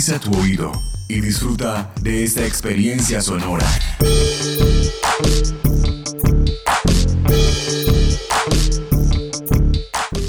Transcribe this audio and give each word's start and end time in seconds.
Agudiza 0.00 0.18
tu 0.18 0.34
oído 0.40 0.72
y 1.08 1.20
disfruta 1.20 1.92
de 2.00 2.24
esta 2.24 2.46
experiencia 2.46 3.20
sonora. 3.20 3.66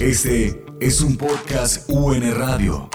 Este 0.02 0.62
es 0.82 1.00
un 1.00 1.16
podcast 1.16 1.90
UN 1.90 2.36
Radio. 2.36 2.90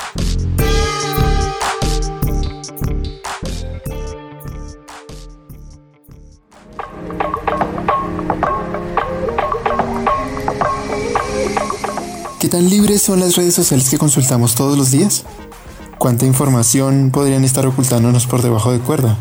¿Qué 12.39 12.51
tan 12.51 12.69
libres 12.69 13.01
son 13.01 13.21
las 13.21 13.35
redes 13.35 13.55
sociales 13.55 13.89
que 13.89 13.97
consultamos 13.97 14.55
todos 14.55 14.77
los 14.77 14.91
días? 14.91 15.25
¿Cuánta 16.07 16.25
información 16.25 17.11
podrían 17.11 17.43
estar 17.43 17.67
ocultándonos 17.67 18.29
por 18.29 18.41
debajo 18.41 18.71
de 18.71 18.79
cuerda? 18.79 19.17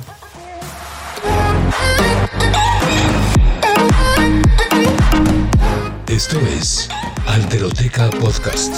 Esto 6.05 6.39
es 6.41 6.87
Alteroteca 7.25 8.11
Podcast. 8.11 8.75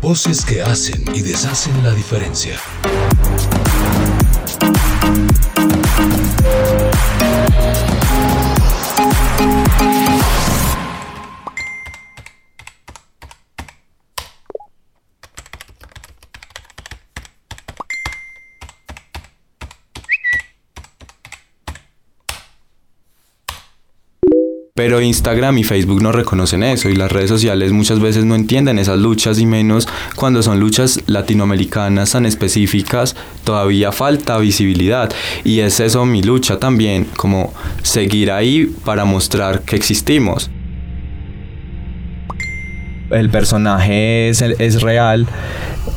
Voces 0.00 0.44
que 0.44 0.62
hacen 0.62 1.02
y 1.12 1.22
deshacen 1.22 1.82
la 1.82 1.90
diferencia. 1.90 2.56
Pero 24.82 25.00
Instagram 25.00 25.58
y 25.58 25.62
Facebook 25.62 26.02
no 26.02 26.10
reconocen 26.10 26.64
eso 26.64 26.88
y 26.88 26.96
las 26.96 27.12
redes 27.12 27.30
sociales 27.30 27.70
muchas 27.70 28.00
veces 28.00 28.24
no 28.24 28.34
entienden 28.34 28.80
esas 28.80 28.98
luchas 28.98 29.38
y 29.38 29.46
menos 29.46 29.86
cuando 30.16 30.42
son 30.42 30.58
luchas 30.58 30.98
latinoamericanas 31.06 32.10
tan 32.10 32.26
específicas, 32.26 33.14
todavía 33.44 33.92
falta 33.92 34.38
visibilidad. 34.38 35.08
Y 35.44 35.60
es 35.60 35.78
eso 35.78 36.04
mi 36.04 36.20
lucha 36.24 36.58
también, 36.58 37.06
como 37.16 37.54
seguir 37.84 38.32
ahí 38.32 38.74
para 38.84 39.04
mostrar 39.04 39.60
que 39.60 39.76
existimos. 39.76 40.50
El 43.12 43.30
personaje 43.30 44.30
es, 44.30 44.42
es 44.42 44.82
real, 44.82 45.28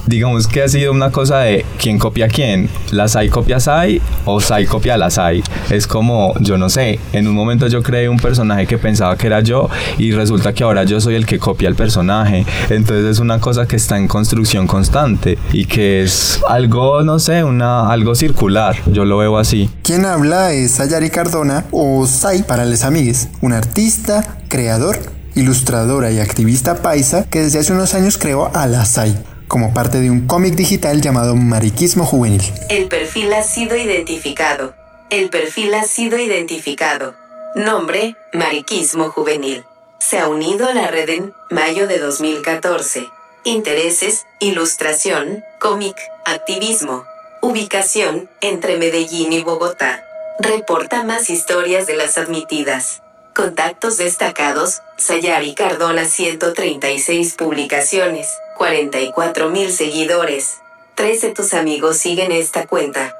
digamos 0.07 0.47
que 0.47 0.63
ha 0.63 0.67
sido 0.67 0.91
una 0.91 1.11
cosa 1.11 1.39
de 1.39 1.65
quién 1.79 1.99
copia 1.99 2.25
a 2.25 2.27
quién. 2.29 2.69
Las 2.91 3.15
hay 3.15 3.29
copias 3.29 3.67
hay 3.67 4.01
o 4.25 4.39
Sai 4.39 4.65
copia 4.65 4.97
las 4.97 5.17
hay. 5.17 5.43
Es 5.69 5.87
como, 5.87 6.33
yo 6.39 6.57
no 6.57 6.69
sé, 6.69 6.99
en 7.13 7.27
un 7.27 7.35
momento 7.35 7.67
yo 7.67 7.81
creé 7.83 8.09
un 8.09 8.17
personaje 8.17 8.67
que 8.67 8.77
pensaba 8.77 9.17
que 9.17 9.27
era 9.27 9.41
yo 9.41 9.69
y 9.97 10.11
resulta 10.11 10.53
que 10.53 10.63
ahora 10.63 10.83
yo 10.83 11.01
soy 11.01 11.15
el 11.15 11.25
que 11.25 11.39
copia 11.39 11.67
el 11.67 11.75
personaje. 11.75 12.45
Entonces 12.69 13.05
es 13.05 13.19
una 13.19 13.39
cosa 13.39 13.67
que 13.67 13.75
está 13.75 13.97
en 13.97 14.07
construcción 14.07 14.67
constante 14.67 15.37
y 15.51 15.65
que 15.65 16.03
es 16.03 16.39
algo, 16.47 17.03
no 17.03 17.19
sé, 17.19 17.43
una, 17.43 17.89
algo 17.89 18.15
circular. 18.15 18.75
Yo 18.91 19.05
lo 19.05 19.17
veo 19.17 19.37
así. 19.37 19.69
Quien 19.83 20.05
habla 20.05 20.51
es 20.51 20.71
Sayari 20.71 21.09
Cardona 21.09 21.65
o 21.71 22.05
Sai 22.07 22.43
para 22.43 22.65
les 22.65 22.83
amigues, 22.83 23.29
un 23.41 23.53
artista, 23.53 24.37
creador 24.47 24.97
ilustradora 25.35 26.11
y 26.11 26.19
activista 26.19 26.81
paisa 26.81 27.25
que 27.29 27.41
desde 27.41 27.59
hace 27.59 27.73
unos 27.73 27.93
años 27.93 28.17
creó 28.17 28.55
Alasai 28.55 29.34
como 29.47 29.73
parte 29.73 29.99
de 29.99 30.09
un 30.09 30.27
cómic 30.27 30.55
digital 30.55 31.01
llamado 31.01 31.35
Mariquismo 31.35 32.05
Juvenil. 32.05 32.41
El 32.69 32.87
perfil 32.87 33.33
ha 33.33 33.43
sido 33.43 33.75
identificado. 33.75 34.73
El 35.09 35.29
perfil 35.29 35.73
ha 35.73 35.83
sido 35.83 36.17
identificado. 36.17 37.15
Nombre, 37.55 38.15
Mariquismo 38.33 39.09
Juvenil. 39.09 39.63
Se 39.99 40.19
ha 40.19 40.27
unido 40.27 40.67
a 40.67 40.73
la 40.73 40.87
red 40.87 41.09
en 41.09 41.33
mayo 41.49 41.87
de 41.87 41.99
2014. 41.99 43.07
Intereses, 43.43 44.25
ilustración, 44.39 45.43
cómic, 45.59 45.95
activismo. 46.25 47.05
Ubicación, 47.41 48.29
entre 48.41 48.77
Medellín 48.77 49.31
y 49.31 49.43
Bogotá. 49.43 50.03
Reporta 50.39 51.03
más 51.03 51.29
historias 51.29 51.87
de 51.87 51.95
las 51.95 52.17
admitidas. 52.17 53.01
Contactos 53.35 53.97
destacados, 53.97 54.81
Sayari 54.97 55.55
Cardona 55.55 56.05
136 56.05 57.33
publicaciones, 57.33 58.29
44 58.55 59.49
mil 59.49 59.69
seguidores. 59.71 60.61
Tres 60.95 61.21
de 61.21 61.29
tus 61.29 61.53
amigos 61.53 61.97
siguen 61.97 62.31
esta 62.31 62.65
cuenta. 62.65 63.13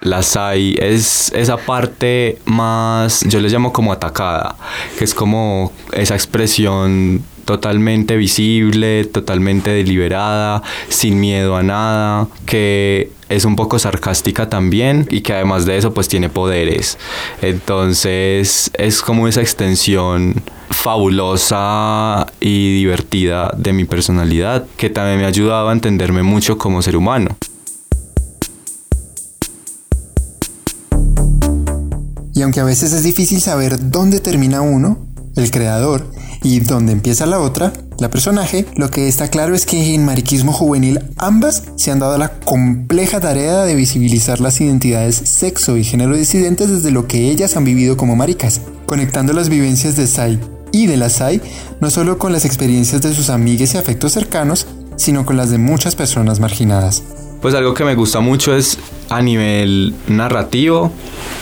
La 0.00 0.22
SAI 0.22 0.74
es 0.80 1.32
esa 1.32 1.56
parte 1.56 2.38
más, 2.44 3.20
yo 3.28 3.38
le 3.38 3.48
llamo 3.48 3.72
como 3.72 3.92
atacada, 3.92 4.56
que 4.98 5.04
es 5.04 5.14
como 5.14 5.72
esa 5.92 6.14
expresión 6.14 7.24
totalmente 7.44 8.16
visible, 8.16 9.04
totalmente 9.04 9.70
deliberada, 9.70 10.62
sin 10.88 11.20
miedo 11.20 11.56
a 11.56 11.62
nada, 11.62 12.26
que 12.46 13.12
es 13.36 13.44
un 13.44 13.56
poco 13.56 13.78
sarcástica 13.78 14.48
también 14.48 15.06
y 15.10 15.22
que 15.22 15.32
además 15.32 15.64
de 15.64 15.78
eso 15.78 15.94
pues 15.94 16.08
tiene 16.08 16.28
poderes. 16.28 16.98
Entonces 17.40 18.70
es 18.74 19.00
como 19.00 19.28
esa 19.28 19.40
extensión 19.40 20.42
fabulosa 20.70 22.26
y 22.40 22.74
divertida 22.76 23.52
de 23.56 23.72
mi 23.72 23.84
personalidad 23.84 24.66
que 24.76 24.90
también 24.90 25.18
me 25.18 25.24
ha 25.24 25.28
ayudado 25.28 25.68
a 25.68 25.72
entenderme 25.72 26.22
mucho 26.22 26.58
como 26.58 26.82
ser 26.82 26.96
humano. 26.96 27.36
Y 32.34 32.42
aunque 32.42 32.60
a 32.60 32.64
veces 32.64 32.92
es 32.92 33.02
difícil 33.02 33.40
saber 33.40 33.90
dónde 33.90 34.18
termina 34.20 34.62
uno, 34.62 35.06
el 35.36 35.50
creador, 35.50 36.06
y 36.42 36.60
donde 36.60 36.92
empieza 36.92 37.26
la 37.26 37.38
otra, 37.38 37.72
la 37.98 38.10
personaje, 38.10 38.66
lo 38.76 38.90
que 38.90 39.08
está 39.08 39.28
claro 39.28 39.54
es 39.54 39.66
que 39.66 39.94
en 39.94 40.04
Mariquismo 40.04 40.52
Juvenil 40.52 41.00
ambas 41.18 41.64
se 41.76 41.90
han 41.90 42.00
dado 42.00 42.18
la 42.18 42.40
compleja 42.40 43.20
tarea 43.20 43.64
de 43.64 43.74
visibilizar 43.74 44.40
las 44.40 44.60
identidades 44.60 45.16
sexo 45.16 45.76
y 45.76 45.84
género 45.84 46.16
disidentes 46.16 46.68
desde 46.68 46.90
lo 46.90 47.06
que 47.06 47.30
ellas 47.30 47.56
han 47.56 47.64
vivido 47.64 47.96
como 47.96 48.16
maricas, 48.16 48.60
conectando 48.86 49.32
las 49.32 49.48
vivencias 49.48 49.96
de 49.96 50.06
Sai 50.06 50.40
y 50.72 50.86
de 50.86 50.96
la 50.96 51.10
Sai 51.10 51.40
no 51.80 51.90
solo 51.90 52.18
con 52.18 52.32
las 52.32 52.44
experiencias 52.44 53.02
de 53.02 53.14
sus 53.14 53.30
amigas 53.30 53.74
y 53.74 53.78
afectos 53.78 54.12
cercanos, 54.12 54.66
sino 54.96 55.24
con 55.24 55.36
las 55.36 55.50
de 55.50 55.58
muchas 55.58 55.94
personas 55.94 56.40
marginadas. 56.40 57.02
Pues 57.40 57.54
algo 57.54 57.74
que 57.74 57.84
me 57.84 57.96
gusta 57.96 58.20
mucho 58.20 58.54
es 58.54 58.78
a 59.08 59.20
nivel 59.20 59.94
narrativo, 60.06 60.92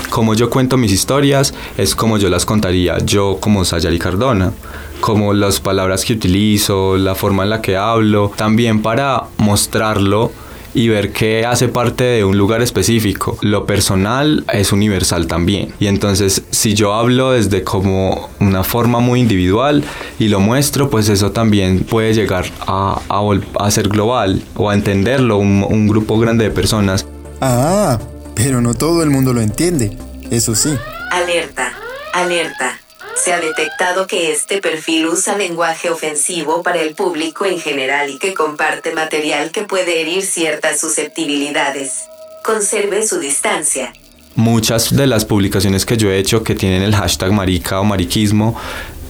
como 0.09 0.35
yo 0.35 0.49
cuento 0.49 0.79
mis 0.79 0.93
historias, 0.93 1.53
es 1.77 1.95
como 1.95 2.17
yo 2.17 2.31
las 2.31 2.47
contaría, 2.47 2.99
yo 3.05 3.39
como 3.39 3.65
Sayari 3.65 3.99
Cardona, 3.99 4.53
como 5.01 5.33
las 5.33 5.61
palabras 5.61 6.05
que 6.05 6.13
utilizo, 6.13 6.97
la 6.97 7.15
forma 7.15 7.45
en 7.45 7.51
la 7.51 7.63
que 7.63 7.77
hablo, 7.77 8.33
también 8.37 8.83
para 8.83 9.25
mostrarlo 9.39 10.33
y 10.75 10.89
ver 10.89 11.13
que 11.13 11.45
hace 11.45 11.69
parte 11.69 12.05
de 12.05 12.25
un 12.25 12.39
lugar 12.39 12.63
específico. 12.63 13.37
Lo 13.43 13.67
personal 13.67 14.45
es 14.53 14.73
universal 14.73 15.27
también. 15.27 15.75
Y 15.81 15.87
entonces 15.87 16.43
si 16.51 16.75
yo 16.75 16.95
hablo 16.95 17.33
desde 17.33 17.65
como 17.65 18.29
una 18.39 18.63
forma 18.63 19.01
muy 19.01 19.21
individual 19.21 19.85
y 20.19 20.29
lo 20.29 20.41
muestro, 20.41 20.91
pues 20.91 21.09
eso 21.09 21.33
también 21.33 21.81
puede 21.81 22.15
llegar 22.15 22.47
a, 22.67 23.01
a, 23.09 23.71
ser 23.71 23.89
global 23.89 24.43
o 24.55 24.71
a 24.71 24.75
entenderlo 24.75 25.39
un, 25.39 25.65
un 25.69 25.89
grupo 25.89 26.19
grande 26.19 26.45
de 26.45 26.51
personas. 26.51 27.07
Ah, 27.41 27.99
pero 28.35 28.61
no 28.61 28.75
todo 28.75 29.03
el 29.03 29.11
mundo 29.11 29.33
lo 29.33 29.41
entiende. 29.41 29.97
Eso 30.31 30.55
sí. 30.55 30.71
Alerta, 31.11 31.73
alerta 32.15 32.80
se 33.23 33.33
ha 33.33 33.41
detectado 33.41 34.07
que 34.07 34.33
este 34.33 34.61
perfil 34.61 35.07
usa 35.07 35.37
lenguaje 35.37 35.91
ofensivo 35.91 36.63
para 36.63 36.81
el 36.81 36.95
público 36.95 37.45
en 37.45 37.61
general 37.61 38.09
y 38.11 38.19
que 38.19 38.33
comparte 38.35 38.95
material 38.95 39.51
que 39.51 39.63
puede 39.63 40.01
herir 40.01 40.23
ciertas 40.23 40.81
susceptibilidades. 40.81 42.05
Conserve 42.45 43.07
su 43.07 43.19
distancia. 43.19 43.93
Muchas 44.37 44.97
de 44.97 45.07
las 45.07 45.25
publicaciones 45.25 45.85
que 45.85 45.97
yo 45.97 46.11
he 46.11 46.19
hecho 46.19 46.43
que 46.43 46.55
tienen 46.55 46.83
el 46.83 46.95
hashtag 46.95 47.33
marica 47.33 47.81
o 47.81 47.85
mariquismo 47.85 48.57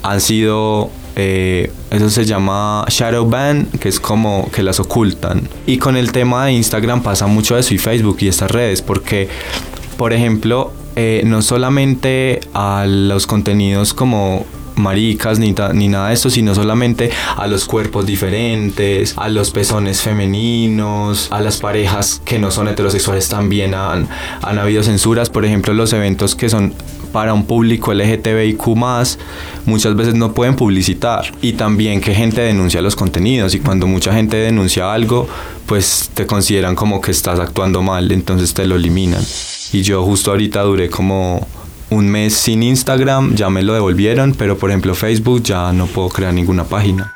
han 0.03 0.21
sido 0.21 0.91
eh, 1.17 1.71
eso 1.91 2.09
se 2.09 2.25
llama 2.25 2.87
shadow 2.89 3.29
ban, 3.29 3.67
que 3.67 3.89
es 3.89 4.01
como 4.01 4.51
que 4.51 4.63
las 4.63 4.81
ocultan. 4.81 5.49
Y 5.67 5.79
con 5.79 5.97
el 5.97 6.11
tema 6.11 6.47
de 6.47 6.53
Instagram 6.53 7.03
pasa 7.03 7.27
mucho 7.27 7.57
eso 7.59 7.75
y 7.75 7.79
Facebook 7.79 8.17
y 8.21 8.29
estas 8.29 8.51
redes, 8.51 8.83
porque, 8.83 9.29
por 9.97 10.13
ejemplo, 10.13 10.73
eh, 10.97 11.23
no 11.25 11.43
solamente 11.43 12.41
a 12.55 12.85
los 12.87 13.27
contenidos 13.27 13.95
como 13.95 14.47
maricas 14.77 15.39
ni, 15.39 15.55
ni 15.75 15.89
nada 15.89 16.09
de 16.09 16.15
esto, 16.15 16.31
sino 16.31 16.55
solamente 16.55 17.11
a 17.37 17.47
los 17.47 17.67
cuerpos 17.67 18.07
diferentes, 18.07 19.15
a 19.17 19.29
los 19.29 19.51
pezones 19.51 20.01
femeninos, 20.01 21.29
a 21.31 21.41
las 21.41 21.59
parejas 21.59 22.21
que 22.25 22.39
no 22.39 22.51
son 22.51 22.69
heterosexuales 22.69 23.29
también 23.29 23.75
han, 23.75 24.09
han 24.43 24.59
habido 24.59 24.83
censuras, 24.83 25.31
por 25.31 25.45
ejemplo 25.45 25.75
los 25.75 25.93
eventos 25.93 26.35
que 26.35 26.49
son 26.49 26.75
para 27.13 27.35
un 27.35 27.45
público 27.45 27.93
LGTBIQ 27.93 28.77
muchas 29.67 29.97
veces 29.97 30.15
no 30.15 30.33
pueden 30.33 30.55
publicitar. 30.55 31.33
Y 31.43 31.55
también 31.55 32.01
que 32.01 32.15
gente 32.15 32.41
denuncia 32.41 32.81
los 32.83 32.95
contenidos. 32.95 33.53
Y 33.55 33.59
cuando 33.59 33.89
mucha 33.89 34.13
gente 34.13 34.37
denuncia 34.37 34.93
algo 34.93 35.29
pues 35.67 36.11
te 36.15 36.27
consideran 36.27 36.75
como 36.75 37.01
que 37.01 37.13
estás 37.13 37.39
actuando 37.39 37.81
mal 37.81 38.11
entonces 38.11 38.53
te 38.55 38.67
lo 38.67 38.75
eliminan 38.75 39.23
y 39.73 39.83
yo 39.83 40.03
justo 40.05 40.31
ahorita 40.31 40.63
duré 40.63 40.91
como 40.91 41.47
un 41.91 42.09
mes 42.09 42.35
sin 42.35 42.63
Instagram, 42.63 43.35
ya 43.35 43.51
me 43.51 43.63
lo 43.63 43.75
devolvieron, 43.75 44.35
pero 44.35 44.59
por 44.59 44.71
ejemplo 44.71 44.95
Facebook 44.95 45.43
ya 45.43 45.73
no 45.73 45.87
puedo 45.87 46.09
crear 46.09 46.33
ninguna 46.33 46.65
página. 46.65 47.15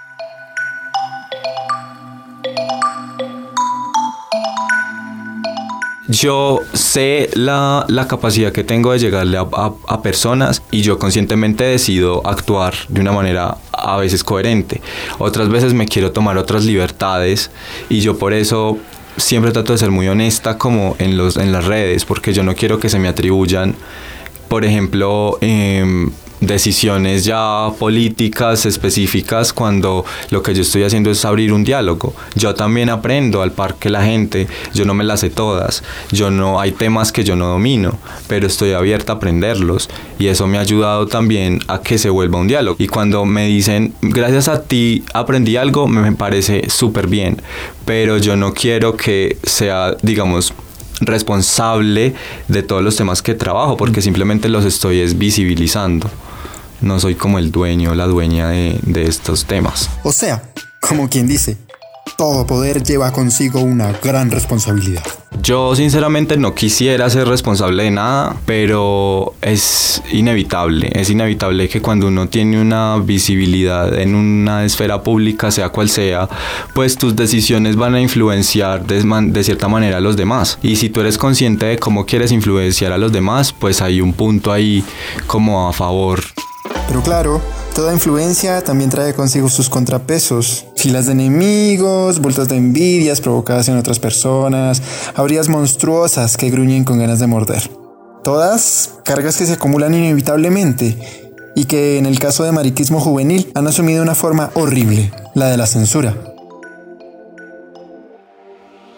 yo 6.15 6.61
sé 6.73 7.31
la, 7.35 7.87
capacidad 8.09 8.53
que 8.53 8.65
tengo 8.65 8.93
de 8.93 8.99
llegarle 8.99 9.39
a, 9.39 10.03
personas 10.03 10.63
y 10.71 10.83
yo 10.83 10.99
conscientemente 10.99 11.65
decido 11.65 12.27
actuar 12.27 12.75
de 12.89 13.01
una 13.01 13.13
manera 13.13 13.57
a 13.73 13.97
veces 13.97 14.23
coherente. 14.23 14.81
Otras 15.19 15.49
veces 15.49 15.75
me 15.75 15.87
quiero 15.87 16.13
tomar 16.13 16.37
otras 16.37 16.65
libertades 16.65 17.51
y 17.89 18.01
yo 18.01 18.19
por 18.19 18.33
eso 18.33 18.79
siempre 19.17 19.53
trato 19.53 19.73
de 19.73 19.79
ser 19.79 19.91
muy 19.91 20.09
honesta 20.09 20.59
como 20.59 20.97
en, 20.99 21.17
los, 21.17 21.37
en 21.37 21.53
las 21.53 21.65
redes 21.65 22.05
porque 22.05 22.33
yo 22.33 22.43
no 22.43 22.55
quiero 22.55 22.79
que 22.79 22.89
se 22.89 22.99
me 22.99 23.09
atribuyan, 23.09 23.75
por 24.49 24.65
ejemplo, 24.65 25.39
eh, 25.41 26.09
decisiones 26.47 27.25
ya 27.25 27.71
políticas 27.79 28.67
específicas 28.67 29.53
cuando 29.53 30.05
lo 30.31 30.43
que 30.43 30.55
yo 30.55 30.63
estoy 30.63 30.83
haciendo 30.83 31.11
es 31.11 31.25
abrir 31.25 31.53
un 31.53 31.65
diálogo. 31.65 32.15
Yo 32.35 32.55
también 32.55 32.91
aprendo 32.91 33.43
al 33.43 33.53
par 33.53 33.77
que 33.77 33.91
la 33.91 34.05
gente, 34.05 34.47
yo 34.75 34.85
no 34.85 34.95
me 34.95 35.05
las 35.05 35.21
sé 35.21 35.31
todas, 35.31 35.83
yo 36.11 36.31
no 36.31 36.61
hay 36.61 36.73
temas 36.73 37.13
que 37.13 37.25
yo 37.25 37.37
no 37.37 37.47
domino, 37.49 37.99
pero 38.29 38.47
estoy 38.47 38.73
abierta 38.73 39.13
a 39.13 39.17
aprenderlos 39.17 39.89
y 40.19 40.27
eso 40.27 40.47
me 40.47 40.59
ha 40.59 40.61
ayudado 40.61 41.07
también 41.07 41.61
a 41.69 41.81
que 41.81 41.99
se 41.99 42.11
vuelva 42.11 42.39
un 42.39 42.49
diálogo. 42.49 42.77
Y 42.79 42.87
cuando 42.87 43.25
me 43.25 43.47
dicen, 43.47 43.95
gracias 44.03 44.49
a 44.49 44.63
ti 44.63 45.05
aprendí 45.13 45.57
algo, 45.57 45.87
me 45.87 46.13
parece 46.13 46.69
súper 46.69 47.07
bien, 47.07 47.41
pero 47.85 48.19
yo 48.19 48.37
no 48.37 48.53
quiero 48.53 48.97
que 48.97 49.39
sea, 49.45 49.97
digamos, 50.03 50.53
responsable 51.01 52.15
de 52.49 52.63
todos 52.63 52.83
los 52.83 52.97
temas 52.97 53.21
que 53.21 53.35
trabajo 53.35 53.77
porque 53.77 54.01
simplemente 54.01 54.49
los 54.49 54.65
estoy 54.65 55.05
visibilizando 55.15 56.09
no 56.85 57.01
soy 57.01 57.15
como 57.15 57.39
el 57.39 57.51
dueño 57.51 57.93
o 57.93 57.95
la 57.95 58.07
dueña 58.07 58.49
de, 58.51 58.79
de 58.83 59.05
estos 59.05 59.45
temas. 59.47 59.91
O 60.03 60.13
sea, 60.13 60.43
como 60.81 61.09
quien 61.09 61.27
dice, 61.27 61.57
todo 62.17 62.47
poder 62.47 62.83
lleva 62.83 63.13
consigo 63.13 63.61
una 63.61 63.93
gran 63.93 64.31
responsabilidad. 64.31 65.03
Yo 65.43 65.75
sinceramente 65.75 66.37
no 66.37 66.55
quisiera 66.55 67.11
ser 67.11 67.29
responsable 67.29 67.83
de 67.83 67.91
nada, 67.91 68.37
pero 68.47 69.35
es 69.43 70.01
inevitable, 70.13 70.91
es 70.95 71.11
inevitable 71.11 71.69
que 71.69 71.83
cuando 71.83 72.07
uno 72.07 72.29
tiene 72.29 72.61
una 72.61 72.99
visibilidad 72.99 73.93
en 73.99 74.15
una 74.15 74.65
esfera 74.65 75.03
pública, 75.03 75.51
sea 75.51 75.71
cual 75.71 75.91
sea, 75.91 76.29
pues 76.73 76.97
tus 76.97 77.17
decisiones 77.17 77.77
van 77.77 77.95
a 77.95 78.01
influenciar 78.01 78.87
de, 78.87 79.03
de 79.03 79.45
cierta 79.45 79.69
manera 79.69 79.99
a 79.99 80.01
los 80.01 80.17
demás. 80.17 80.59
Y 80.63 80.77
si 80.77 80.89
tú 80.89 81.01
eres 81.01 81.19
consciente 81.19 81.67
de 81.67 81.79
cómo 81.79 82.07
quieres 82.07 82.31
influenciar 82.31 82.93
a 82.93 82.99
los 82.99 83.13
demás, 83.13 83.53
pues 83.53 83.83
hay 83.83 84.01
un 84.01 84.13
punto 84.13 84.53
ahí 84.53 84.85
como 85.27 85.69
a 85.69 85.73
favor 85.73 86.23
pero 86.87 87.03
claro, 87.03 87.41
toda 87.75 87.93
influencia 87.93 88.63
también 88.63 88.91
trae 88.91 89.15
consigo 89.15 89.49
sus 89.49 89.69
contrapesos. 89.69 90.67
Filas 90.77 91.07
de 91.07 91.13
enemigos, 91.13 92.21
bultos 92.21 92.49
de 92.49 92.57
envidias 92.57 93.21
provocadas 93.21 93.69
en 93.69 93.77
otras 93.77 93.99
personas, 93.99 94.83
habrías 95.15 95.49
monstruosas 95.49 96.37
que 96.37 96.51
gruñen 96.51 96.85
con 96.85 96.99
ganas 96.99 97.19
de 97.19 97.27
morder. 97.27 97.71
Todas 98.23 98.95
cargas 99.05 99.37
que 99.37 99.47
se 99.47 99.55
acumulan 99.55 99.95
inevitablemente 99.95 100.97
y 101.55 101.67
que 101.67 101.99
en 101.99 102.07
el 102.07 102.19
caso 102.19 102.45
de 102.45 102.53
mariquismo 102.53 103.01
juvenil 103.01 103.51
han 103.55 103.67
asumido 103.67 104.03
una 104.03 104.15
forma 104.15 104.51
horrible, 104.55 105.13
la 105.35 105.49
de 105.49 105.57
la 105.57 105.67
censura. 105.67 106.15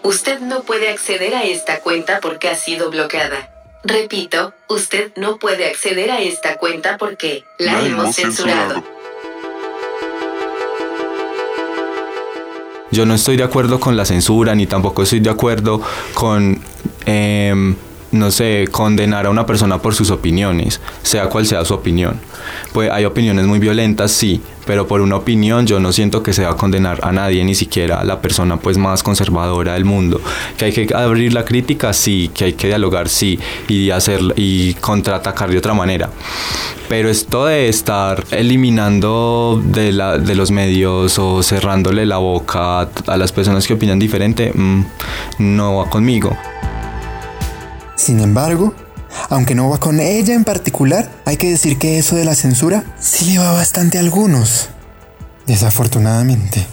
Usted 0.03 0.39
no 0.39 0.61
puede 0.61 0.89
acceder 0.89 1.35
a 1.35 1.43
esta 1.43 1.81
cuenta 1.81 2.19
porque 2.21 2.47
ha 2.47 2.55
sido 2.55 2.89
bloqueada. 2.89 3.56
Repito, 3.87 4.53
usted 4.67 5.13
no 5.15 5.37
puede 5.37 5.65
acceder 5.65 6.11
a 6.11 6.19
esta 6.19 6.57
cuenta 6.57 6.97
porque 6.97 7.45
la, 7.57 7.79
hemos 7.85 8.13
censurado. 8.13 8.83
Yo 12.91 13.05
no 13.05 13.13
estoy 13.13 13.37
de 13.37 13.43
acuerdo 13.43 13.79
con 13.79 13.95
la 13.95 14.03
censura, 14.03 14.55
ni 14.55 14.67
tampoco 14.67 15.03
estoy 15.03 15.21
de 15.21 15.29
acuerdo 15.29 15.81
con, 16.13 16.59
em, 17.05 17.77
no 18.11 18.31
sé, 18.31 18.67
condenar 18.71 19.25
a 19.25 19.29
una 19.29 19.45
persona 19.45 19.81
por 19.81 19.93
sus 19.93 20.11
opiniones, 20.11 20.79
sea 21.03 21.27
cual 21.29 21.45
sea 21.45 21.65
su 21.65 21.73
opinión. 21.73 22.19
Pues 22.73 22.89
hay 22.91 23.05
opiniones 23.05 23.45
muy 23.45 23.59
violentas, 23.59 24.11
sí, 24.11 24.41
pero 24.65 24.87
por 24.87 25.01
una 25.01 25.15
opinión 25.15 25.65
yo 25.65 25.79
no 25.79 25.91
siento 25.91 26.21
que 26.21 26.33
se 26.33 26.43
va 26.43 26.51
a 26.51 26.57
condenar 26.57 26.99
a 27.01 27.11
nadie, 27.11 27.43
ni 27.43 27.55
siquiera 27.55 28.01
a 28.01 28.03
la 28.03 28.21
persona 28.21 28.57
pues 28.57 28.77
más 28.77 29.01
conservadora 29.01 29.73
del 29.73 29.85
mundo. 29.85 30.21
Que 30.57 30.65
hay 30.65 30.71
que 30.73 30.87
abrir 30.93 31.33
la 31.33 31.45
crítica, 31.45 31.93
sí, 31.93 32.29
que 32.33 32.45
hay 32.45 32.53
que 32.53 32.67
dialogar, 32.67 33.09
sí, 33.09 33.39
y 33.67 33.89
hacer 33.89 34.21
y 34.35 34.73
contraatacar 34.75 35.49
de 35.49 35.57
otra 35.57 35.73
manera. 35.73 36.09
Pero 36.89 37.09
esto 37.09 37.45
de 37.45 37.67
estar 37.67 38.23
eliminando 38.31 39.61
de, 39.63 39.91
la, 39.91 40.17
de 40.17 40.35
los 40.35 40.51
medios 40.51 41.19
o 41.19 41.43
cerrándole 41.43 42.05
la 42.05 42.17
boca 42.17 42.87
a, 43.07 43.17
las 43.17 43.31
personas 43.31 43.67
que 43.67 43.73
opinan 43.73 43.99
diferente, 43.99 44.51
mm, 44.53 44.81
no 45.39 45.77
va 45.77 45.89
conmigo. 45.89 46.37
Sin 47.97 48.19
embargo, 48.19 48.75
aunque 49.29 49.55
no 49.55 49.69
va 49.69 49.79
con 49.79 49.99
ella 49.99 50.35
en 50.35 50.43
particular, 50.43 51.11
hay 51.25 51.35
que 51.37 51.49
decir 51.49 51.77
que 51.77 51.97
eso 51.97 52.15
de 52.15 52.25
la 52.25 52.35
censura 52.35 52.85
sí 52.99 53.25
le 53.25 53.39
va 53.39 53.51
bastante 53.51 53.97
a 53.97 54.01
algunos. 54.01 54.69
Desafortunadamente. 55.47 56.67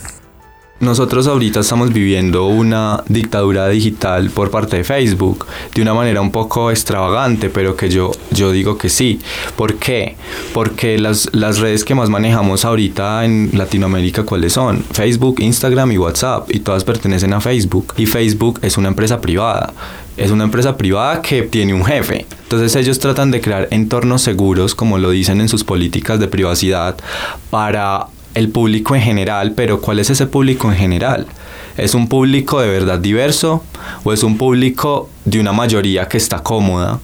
Nosotros 0.81 1.27
ahorita 1.29 1.61
estamos 1.61 1.93
viviendo 1.95 2.47
una 2.47 3.03
dictadura 3.09 3.69
digital 3.69 4.29
por 4.29 4.51
parte 4.51 4.77
de 4.79 4.85
Facebook 4.85 5.47
de 5.75 5.81
una 5.81 5.95
manera 5.95 6.21
un 6.21 6.31
poco 6.31 6.71
extravagante, 6.71 7.49
pero 7.49 7.75
que 7.75 7.89
yo, 7.89 8.11
yo 8.33 8.53
digo 8.53 8.77
que 8.77 8.91
sí. 8.91 9.19
¿Por 9.57 9.77
qué? 9.77 10.17
Porque 10.53 10.99
las, 10.99 11.31
las 11.33 11.59
redes 11.59 11.85
que 11.85 11.95
más 11.95 12.11
manejamos 12.11 12.67
ahorita 12.67 13.25
en 13.25 13.51
Latinoamérica, 13.55 14.25
¿cuáles 14.25 14.53
son? 14.53 14.85
Facebook, 14.93 15.37
Instagram 15.41 15.93
y 15.93 15.97
WhatsApp, 15.97 16.51
y 16.53 16.59
todas 16.59 16.85
pertenecen 16.85 17.33
a 17.33 17.41
Facebook. 17.41 17.95
Y 17.97 18.05
Facebook 18.05 18.59
es 18.61 18.77
una 18.77 18.89
empresa 18.89 19.23
privada 19.23 19.73
es 20.17 20.31
una 20.31 20.45
empresa 20.45 20.77
privada 20.77 21.23
que 21.23 21.43
tiene 21.43 21.75
un 21.75 21.85
jefe. 21.85 22.27
Entonces 22.43 22.77
ellos 22.77 22.99
tratan 22.99 23.31
de 23.31 23.41
crear 23.41 23.69
entornos 23.71 24.23
seguros, 24.23 24.75
como 24.75 24.99
lo 24.99 25.11
dicen 25.11 25.41
en 25.41 25.49
sus 25.49 25.65
políticas 25.65 26.21
de 26.21 26.29
privacidad, 26.29 26.97
para 27.51 28.07
el 28.35 28.49
público 28.49 28.95
en 28.95 29.03
general, 29.03 29.53
pero 29.53 29.81
¿cuál 29.81 29.99
es 30.01 30.11
ese 30.11 30.27
público 30.27 30.71
en 30.71 30.77
general? 30.77 31.27
¿Es 31.77 31.95
un 31.95 32.09
público 32.09 32.61
de 32.61 32.69
verdad 32.69 32.99
diverso 32.99 33.65
o 34.05 34.13
es 34.13 34.23
un 34.23 34.39
público 34.39 35.09
de 35.25 35.41
una 35.41 35.53
mayoría 35.53 36.07
que 36.07 36.19
está 36.19 36.41
cómoda? 36.41 37.01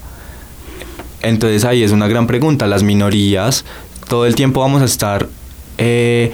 Entonces 1.22 1.64
ahí 1.64 1.82
es 1.82 1.92
una 1.92 2.08
gran 2.08 2.26
pregunta. 2.26 2.66
Las 2.66 2.82
minorías, 2.82 3.64
todo 4.08 4.26
el 4.26 4.34
tiempo 4.34 4.60
vamos 4.60 4.82
a 4.82 4.86
estar 4.86 5.28
eh, 5.78 6.32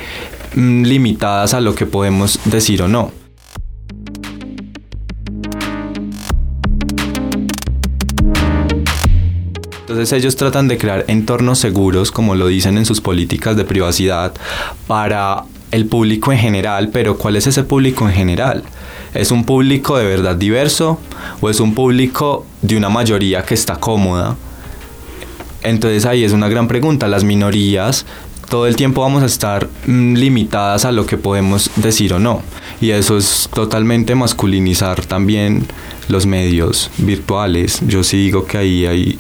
mm, 0.55 0.83
limitadas 0.85 1.55
a 1.55 1.61
lo 1.61 1.75
que 1.75 1.87
podemos 1.87 2.39
decir 2.45 2.83
o 2.83 2.89
no. 2.89 3.26
Entonces 9.97 10.19
ellos 10.19 10.37
tratan 10.37 10.69
de 10.69 10.77
crear 10.77 11.07
entornos 11.09 11.59
seguros, 11.59 12.13
como 12.13 12.35
lo 12.35 12.49
dicen 12.49 12.77
en 12.77 12.85
sus 12.85 13.01
políticas 13.01 13.57
de 13.57 13.65
privacidad, 13.65 14.35
para 14.87 15.45
el 15.71 15.87
público 15.87 16.33
en 16.33 16.39
general, 16.39 16.91
pero 16.93 17.17
¿cuál 17.17 17.35
es 17.35 17.47
ese 17.47 17.65
público 17.65 18.07
en 18.07 18.15
general? 18.15 18.63
¿Es 19.15 19.31
un 19.31 19.45
público 19.45 19.97
de 19.97 20.05
verdad 20.05 20.37
diverso 20.37 21.01
o 21.41 21.49
es 21.49 21.61
un 21.61 21.75
público 21.75 22.45
de 22.61 22.77
una 22.77 22.91
mayoría 22.91 23.43
que 23.43 23.55
está 23.55 23.77
cómoda? 23.77 24.37
Entonces 25.63 26.05
ahí 26.05 26.25
es 26.25 26.33
una 26.33 26.51
gran 26.51 26.69
pregunta. 26.69 27.09
Las 27.09 27.25
minorías 27.25 28.05
todo 28.49 28.67
el 28.67 28.77
tiempo 28.77 29.03
vamos 29.03 29.23
a 29.23 29.27
estar 29.27 29.69
mm, 29.87 30.15
limitadas 30.15 30.85
a 30.85 30.93
lo 30.93 31.07
que 31.07 31.17
podemos 31.17 31.71
decir 31.77 32.13
o 32.13 32.19
no. 32.19 32.43
Y 32.81 32.91
eso 32.91 33.17
es 33.17 33.49
totalmente 33.55 34.15
masculinizar 34.15 35.05
también 35.05 35.67
los 36.09 36.27
medios 36.27 36.91
virtuales. 36.99 37.81
Yo 37.87 38.05
sí 38.05 38.17
digo 38.17 38.45
que 38.45 38.59
ahí 38.59 38.87
hay 38.87 39.19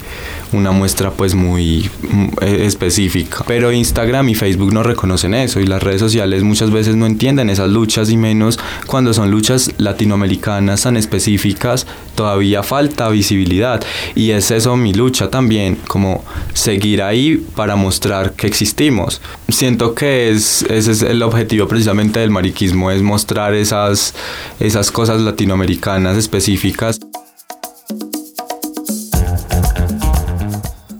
una 0.52 0.70
muestra 0.70 1.10
pues 1.10 1.34
muy 1.34 1.90
mm, 2.02 2.26
e, 2.40 2.66
específica. 2.66 3.44
Pero 3.46 3.72
Instagram 3.72 4.28
y 4.28 4.34
Facebook 4.34 4.72
no 4.72 4.82
reconocen 4.82 5.34
eso 5.34 5.60
y 5.60 5.66
las 5.66 5.82
redes 5.82 6.00
sociales 6.00 6.42
muchas 6.42 6.70
veces 6.70 6.96
no 6.96 7.06
entienden 7.06 7.50
esas 7.50 7.70
luchas 7.70 8.10
y 8.10 8.16
menos 8.16 8.58
cuando 8.86 9.12
son 9.12 9.30
luchas 9.30 9.72
latinoamericanas 9.78 10.82
tan 10.82 10.96
específicas 10.96 11.86
todavía 12.16 12.64
falta 12.64 13.08
visibilidad 13.08 13.80
y 14.16 14.32
es 14.32 14.50
eso 14.50 14.76
mi 14.76 14.92
lucha 14.92 15.30
también, 15.30 15.76
como 15.86 16.24
seguir 16.52 17.02
ahí 17.02 17.36
para 17.36 17.76
mostrar 17.76 18.32
que 18.32 18.48
existimos. 18.48 19.20
Siento 19.48 19.94
que 19.94 20.30
es, 20.30 20.62
ese 20.68 20.90
es 20.90 21.02
el 21.02 21.22
objetivo 21.22 21.68
precisamente 21.68 22.18
del 22.18 22.30
mariquismo, 22.30 22.90
es 22.90 23.02
mostrar 23.02 23.54
esas, 23.54 24.14
esas 24.58 24.90
cosas 24.90 25.20
latinoamericanas 25.20 26.16
específicas. 26.16 26.98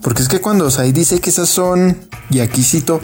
Porque 0.01 0.21
es 0.21 0.29
que 0.29 0.39
cuando 0.39 0.71
Sai 0.71 0.93
dice 0.93 1.19
que 1.19 1.31
esas 1.31 1.49
son, 1.49 1.97
y 2.29 2.39
aquí 2.39 2.63
cito, 2.63 3.01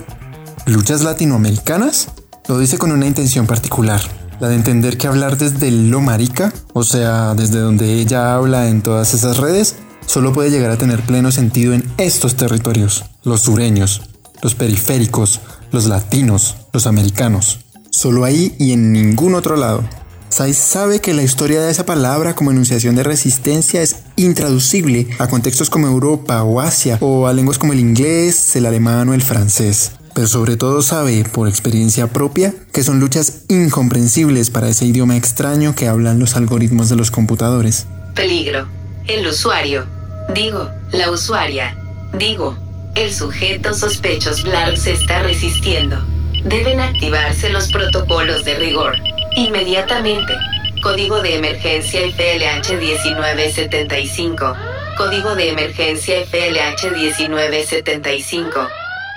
luchas 0.65 1.01
latinoamericanas, 1.01 2.08
lo 2.48 2.58
dice 2.60 2.77
con 2.77 2.91
una 2.93 3.08
intención 3.08 3.46
particular 3.46 4.23
la 4.40 4.50
de 4.50 4.56
entender 4.56 4.98
que 4.98 5.08
hablar 5.08 5.38
desde 5.38 5.72
lo 5.72 6.02
marica, 6.02 6.54
o 6.74 6.84
sea, 6.84 7.34
desde 7.34 7.60
donde 7.60 7.94
ella 7.94 8.36
habla 8.36 8.70
en 8.70 8.82
todas 8.82 9.13
esas 9.13 9.38
redes, 9.38 9.75
solo 10.06 10.34
puede 10.34 10.52
llegar 10.52 10.72
a 10.72 10.78
tener 10.78 11.02
pleno 11.02 11.32
sentido 11.32 11.74
en 11.74 11.90
estos 11.98 12.36
territorios, 12.36 13.06
los 13.24 13.42
sureños, 13.42 14.02
los 14.42 14.56
periféricos, 14.56 15.40
los 15.72 15.86
latinos, 15.88 16.58
los 16.74 16.88
americanos. 16.88 17.60
Solo 17.90 18.25
ahí 18.25 18.56
y 18.60 18.74
en 18.74 18.92
ningún 18.92 19.36
otro 19.36 19.56
lado. 19.56 19.84
Sai 20.30 20.54
sabe 20.56 21.00
que 21.00 21.13
la 21.13 21.22
historia 21.22 21.62
de 21.62 21.70
esa 21.70 21.86
palabra 21.86 22.34
como 22.34 22.50
enunciación 22.50 22.96
de 22.96 23.04
resistencia 23.04 23.84
es 23.84 23.98
intraducible 24.16 25.08
a 25.20 25.28
contextos 25.28 25.70
como 25.70 25.88
Europa 25.88 26.42
o 26.44 26.60
Asia 26.60 26.98
o 27.02 27.28
a 27.28 27.34
lenguas 27.34 27.60
como 27.60 27.74
el 27.74 27.80
inglés, 27.80 28.56
el 28.56 28.66
alemán 28.66 29.10
o 29.10 29.13
el 29.13 29.22
francés 29.22 29.92
pero 30.13 30.27
sobre 30.27 30.58
todo 30.58 30.82
sabe 30.82 31.24
por 31.24 31.48
experiencia 31.48 32.08
propia 32.08 32.53
que 32.72 32.84
son 32.84 33.00
luchas 33.00 33.43
incomprensibles 33.50 34.50
para 34.50 34.70
ese 34.70 34.86
idioma 34.86 35.17
extraño 35.17 35.75
que 35.75 35.88
hablan 35.88 36.20
los 36.20 36.36
algoritmos 36.36 36.89
de 36.89 36.96
los 36.96 37.12
computadores. 37.12 37.88
Peligro. 38.15 38.67
El 39.08 39.27
usuario. 39.27 39.86
Digo, 40.34 40.70
la 40.91 41.12
usuaria. 41.12 41.75
Digo, 42.17 42.58
el 42.96 43.12
sujeto 43.13 43.74
sospechoso 43.74 44.43
Blarg 44.43 44.77
se 44.77 44.93
está 44.93 45.24
resistiendo. 45.24 45.98
Deben 46.46 46.79
activarse 46.79 47.50
los 47.50 47.72
protocolos 47.72 48.46
de 48.46 48.55
rigor. 48.55 48.96
Inmediatamente. 49.36 50.34
Código 50.82 51.22
de 51.22 51.38
emergencia 51.38 52.01
FLH 52.01 52.77
1975. 52.77 54.53
Código 54.98 55.36
de 55.36 55.50
emergencia 55.50 56.15
FLH 56.25 56.91
1975. 56.91 58.67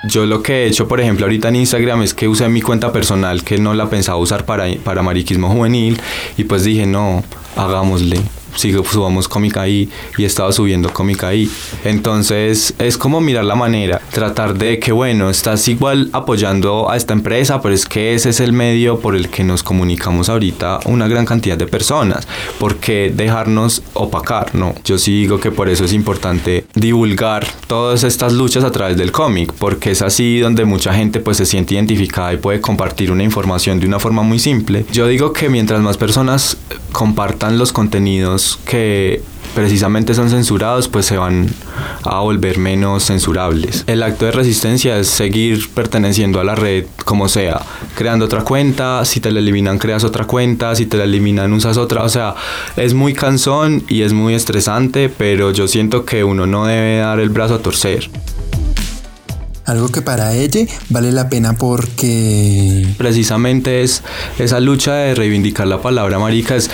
Yo 0.05 0.26
lo 0.26 0.43
que 0.43 0.65
he 0.65 0.67
hecho, 0.67 0.87
por 0.87 1.00
ejemplo, 1.00 1.26
ahorita 1.26 1.49
en 1.49 1.57
Instagram 1.57 2.03
es 2.03 2.15
que 2.15 2.29
usé 2.29 2.49
mi 2.49 2.61
cuenta 2.61 2.93
personal 2.93 3.43
que 3.43 3.59
no 3.59 3.75
la 3.75 3.88
pensaba 3.91 4.19
usar 4.19 4.45
para, 4.45 4.67
para 4.85 5.03
mariquismo 5.03 5.49
juvenil 5.49 6.00
y 6.37 6.45
pues 6.45 6.65
dije, 6.65 6.87
no, 6.87 7.25
hagámosle 7.57 8.21
sigo, 8.57 8.85
subamos 8.85 9.29
cómica 9.29 9.63
ahí 9.63 9.89
y 10.19 10.25
he 10.25 10.27
estado 10.27 10.53
subiendo 10.53 10.93
cómica 10.93 11.29
ahí. 11.29 11.51
Entonces 11.85 12.75
es 12.79 12.97
como 12.99 13.21
mirar 13.21 13.45
la 13.45 13.55
manera, 13.55 14.01
tratar 14.13 14.57
de 14.57 14.79
que 14.79 14.93
bueno, 14.93 15.31
estás 15.31 15.67
igual 15.69 16.11
apoyando 16.13 16.91
a 16.91 16.97
esta 16.97 17.13
empresa, 17.13 17.61
pero 17.63 17.75
es 17.75 17.87
que 17.87 18.15
ese 18.15 18.31
es 18.31 18.41
el 18.41 18.53
medio 18.53 19.01
por 19.01 19.15
el 19.15 19.29
que 19.29 19.45
nos 19.45 19.63
comunicamos 19.63 20.29
ahorita 20.29 20.81
una 20.87 21.09
gran 21.09 21.25
cantidad 21.25 21.57
de 21.57 21.67
personas. 21.67 22.27
porque 22.59 23.13
dejarnos 23.15 23.83
opacar? 23.95 24.55
No, 24.55 24.75
yo 24.85 24.99
sí 24.99 25.21
digo 25.21 25.39
que 25.41 25.51
por 25.51 25.69
eso 25.69 25.85
es 25.85 25.93
importante 25.93 26.65
divulgar 26.75 27.47
todas 27.67 28.05
estas 28.05 28.33
luchas 28.33 28.65
a 28.65 28.71
través 28.71 28.97
del 28.97 29.13
cómic, 29.13 29.53
porque 29.59 29.91
es 29.91 30.03
así 30.03 30.39
donde 30.39 30.65
mucha 30.65 30.95
gente 30.95 31.21
pues 31.21 31.37
se 31.37 31.47
siente 31.47 31.75
identificada 31.75 32.33
y 32.33 32.37
puede 32.39 32.61
compartir 32.61 33.11
una 33.11 33.23
información 33.23 33.81
de 33.81 33.87
una 33.87 33.99
forma 33.99 34.23
muy 34.23 34.39
simple. 34.39 34.85
Yo 34.93 35.07
digo 35.07 35.33
que 35.33 35.49
mientras 35.49 35.81
más 35.81 35.97
personas 35.97 36.57
compartan 36.93 37.59
los 37.59 37.73
contenidos 37.73 38.46
que 38.55 39.23
precisamente 39.55 40.12
son 40.12 40.29
censurados, 40.29 40.87
pues 40.87 41.07
se 41.07 41.17
van 41.17 41.49
a 42.03 42.21
volver 42.21 42.59
menos 42.59 43.05
censurables. 43.05 43.85
El 43.87 44.03
acto 44.03 44.26
de 44.26 44.33
resistencia 44.33 44.99
es 44.99 45.09
seguir 45.09 45.71
perteneciendo 45.73 46.41
a 46.41 46.45
la 46.45 46.55
red 46.55 46.85
como 47.07 47.29
sea, 47.29 47.62
creando 47.97 48.26
otra 48.26 48.43
cuenta, 48.43 49.03
si 49.07 49.21
te 49.21 49.33
la 49.33 49.41
eliminan 49.41 49.79
creas 49.79 50.05
otra 50.05 50.26
cuenta, 50.26 50.75
si 50.75 50.85
te 50.85 50.99
la 50.99 51.05
eliminan 51.05 51.55
usas 51.55 51.79
otra, 51.79 52.03
o 52.03 52.09
sea, 52.11 52.35
es 52.76 52.93
muy 52.93 53.15
cansón 53.15 53.83
y 53.88 54.03
es 54.03 54.12
muy 54.12 54.35
estresante, 54.35 55.09
pero 55.09 55.50
yo 55.53 55.67
siento 55.67 56.05
que 56.05 56.23
uno 56.23 56.47
no 56.47 56.67
debe 56.67 56.99
dar 56.99 57.19
el 57.19 57.31
brazo 57.31 57.55
a 57.55 57.59
torcer. 57.61 58.11
Algo 59.65 59.88
que 59.88 60.00
para 60.00 60.33
ella 60.33 60.65
vale 60.91 61.11
la 61.11 61.29
pena 61.29 61.55
porque... 61.55 62.87
Precisamente 62.99 63.83
es 63.83 64.05
esa 64.38 64.61
lucha 64.61 64.95
de 64.95 65.15
reivindicar 65.17 65.67
la 65.67 65.83
palabra 65.83 66.21
marica, 66.21 66.55
es 66.55 66.71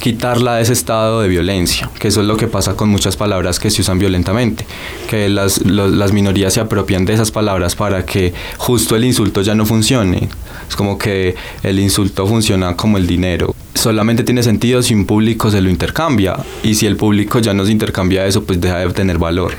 quitarla 0.00 0.56
de 0.56 0.62
ese 0.62 0.72
estado 0.72 1.20
de 1.20 1.28
violencia, 1.28 1.90
que 1.98 2.08
eso 2.08 2.20
es 2.20 2.26
lo 2.26 2.36
que 2.36 2.46
pasa 2.46 2.74
con 2.74 2.88
muchas 2.88 3.16
palabras 3.16 3.58
que 3.58 3.70
se 3.70 3.82
usan 3.82 3.98
violentamente, 3.98 4.66
que 5.08 5.28
las, 5.28 5.64
las 5.64 6.12
minorías 6.12 6.54
se 6.54 6.60
apropian 6.60 7.04
de 7.04 7.14
esas 7.14 7.30
palabras 7.30 7.74
para 7.76 8.04
que 8.04 8.32
justo 8.58 8.96
el 8.96 9.04
insulto 9.04 9.42
ya 9.42 9.54
no 9.54 9.66
funcione. 9.66 10.28
Es 10.68 10.74
como 10.74 10.98
que 10.98 11.36
el 11.62 11.78
insulto 11.78 12.26
funciona 12.26 12.76
como 12.76 12.98
el 12.98 13.06
dinero. 13.06 13.54
Solamente 13.74 14.24
tiene 14.24 14.42
sentido 14.42 14.82
si 14.82 14.94
un 14.94 15.04
público 15.04 15.50
se 15.50 15.60
lo 15.60 15.68
intercambia 15.70 16.36
y 16.62 16.74
si 16.74 16.86
el 16.86 16.96
público 16.96 17.38
ya 17.38 17.54
no 17.54 17.64
se 17.64 17.72
intercambia 17.72 18.26
eso, 18.26 18.42
pues 18.44 18.60
deja 18.60 18.78
de 18.78 18.92
tener 18.92 19.18
valor. 19.18 19.52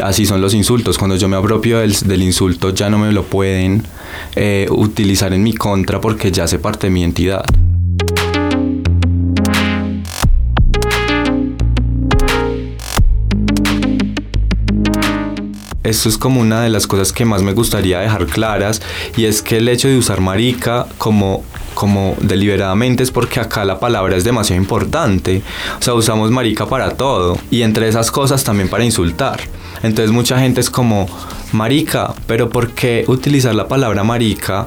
Así 0.00 0.26
son 0.26 0.40
los 0.40 0.54
insultos. 0.54 0.96
Cuando 0.96 1.16
yo 1.16 1.28
me 1.28 1.36
apropio 1.36 1.80
del, 1.80 1.92
del 1.92 2.22
insulto 2.22 2.70
ya 2.70 2.88
no 2.88 2.98
me 2.98 3.12
lo 3.12 3.24
pueden 3.24 3.82
eh, 4.36 4.66
utilizar 4.70 5.32
en 5.34 5.42
mi 5.42 5.52
contra 5.52 6.00
porque 6.00 6.30
ya 6.30 6.44
hace 6.44 6.58
parte 6.58 6.86
de 6.86 6.92
mi 6.92 7.02
entidad. 7.02 7.44
Esto 15.84 16.08
es 16.08 16.18
como 16.18 16.40
una 16.40 16.62
de 16.62 16.70
las 16.70 16.86
cosas 16.86 17.12
que 17.12 17.24
más 17.24 17.42
me 17.42 17.52
gustaría 17.52 18.00
dejar 18.00 18.26
claras 18.26 18.82
y 19.16 19.26
es 19.26 19.42
que 19.42 19.58
el 19.58 19.68
hecho 19.68 19.86
de 19.86 19.98
usar 19.98 20.20
marica 20.20 20.86
como 20.98 21.44
como 21.74 22.16
deliberadamente 22.20 23.02
es 23.02 23.10
porque 23.10 23.40
acá 23.40 23.64
la 23.64 23.80
palabra 23.80 24.16
es 24.16 24.22
demasiado 24.22 24.62
importante. 24.62 25.42
O 25.78 25.82
sea, 25.82 25.94
usamos 25.94 26.30
marica 26.30 26.66
para 26.66 26.92
todo 26.92 27.36
y 27.50 27.62
entre 27.62 27.88
esas 27.88 28.10
cosas 28.10 28.44
también 28.44 28.68
para 28.68 28.84
insultar. 28.84 29.40
Entonces 29.82 30.12
mucha 30.12 30.38
gente 30.38 30.60
es 30.60 30.70
como 30.70 31.06
marica, 31.52 32.14
pero 32.26 32.48
¿por 32.48 32.70
qué 32.70 33.04
utilizar 33.08 33.54
la 33.54 33.68
palabra 33.68 34.04
marica? 34.04 34.66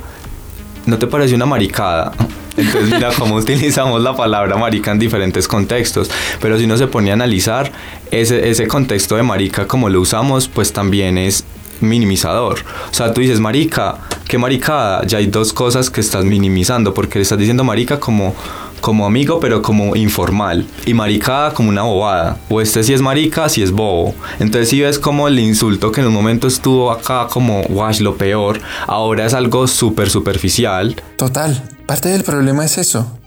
¿No 0.85 0.97
te 0.97 1.07
parece 1.07 1.33
una 1.33 1.45
maricada? 1.45 2.11
Entonces 2.57 2.91
mira 2.91 3.11
cómo 3.17 3.35
utilizamos 3.35 4.01
la 4.01 4.15
palabra 4.15 4.57
marica 4.57 4.91
en 4.91 4.99
diferentes 4.99 5.47
contextos. 5.47 6.09
Pero 6.41 6.57
si 6.57 6.65
uno 6.65 6.77
se 6.77 6.87
pone 6.87 7.11
a 7.11 7.13
analizar 7.13 7.71
ese, 8.11 8.49
ese 8.49 8.67
contexto 8.67 9.15
de 9.15 9.23
marica 9.23 9.67
como 9.67 9.89
lo 9.89 10.01
usamos, 10.01 10.47
pues 10.47 10.73
también 10.73 11.17
es 11.17 11.43
minimizador. 11.81 12.59
O 12.89 12.93
sea, 12.93 13.13
tú 13.13 13.21
dices 13.21 13.39
marica, 13.39 13.99
qué 14.27 14.37
maricada. 14.37 15.05
Ya 15.05 15.19
hay 15.19 15.27
dos 15.27 15.53
cosas 15.53 15.89
que 15.89 16.01
estás 16.01 16.25
minimizando 16.25 16.93
porque 16.93 17.21
estás 17.21 17.37
diciendo 17.37 17.63
marica 17.63 17.99
como 17.99 18.35
como 18.81 19.05
amigo, 19.05 19.39
pero 19.39 19.61
como 19.61 19.95
informal. 19.95 20.65
Y 20.85 20.93
maricada 20.93 21.53
como 21.53 21.69
una 21.69 21.83
bobada. 21.83 22.37
O 22.49 22.61
este 22.61 22.83
sí 22.83 22.93
es 22.93 23.01
marica, 23.01 23.49
si 23.49 23.63
es 23.63 23.71
bobo. 23.71 24.13
Entonces 24.39 24.69
si 24.69 24.81
ves 24.81 24.99
como 24.99 25.27
el 25.27 25.39
insulto 25.39 25.91
que 25.91 26.01
en 26.01 26.07
un 26.07 26.13
momento 26.13 26.47
estuvo 26.47 26.91
acá 26.91 27.27
como, 27.27 27.61
wash, 27.63 28.01
lo 28.01 28.17
peor, 28.17 28.59
ahora 28.85 29.25
es 29.25 29.33
algo 29.33 29.67
súper 29.67 30.09
superficial. 30.09 30.95
Total. 31.17 31.76
Parte 31.87 32.09
del 32.09 32.25
problema 32.25 32.65
es 32.65 32.77
eso. 32.77 33.17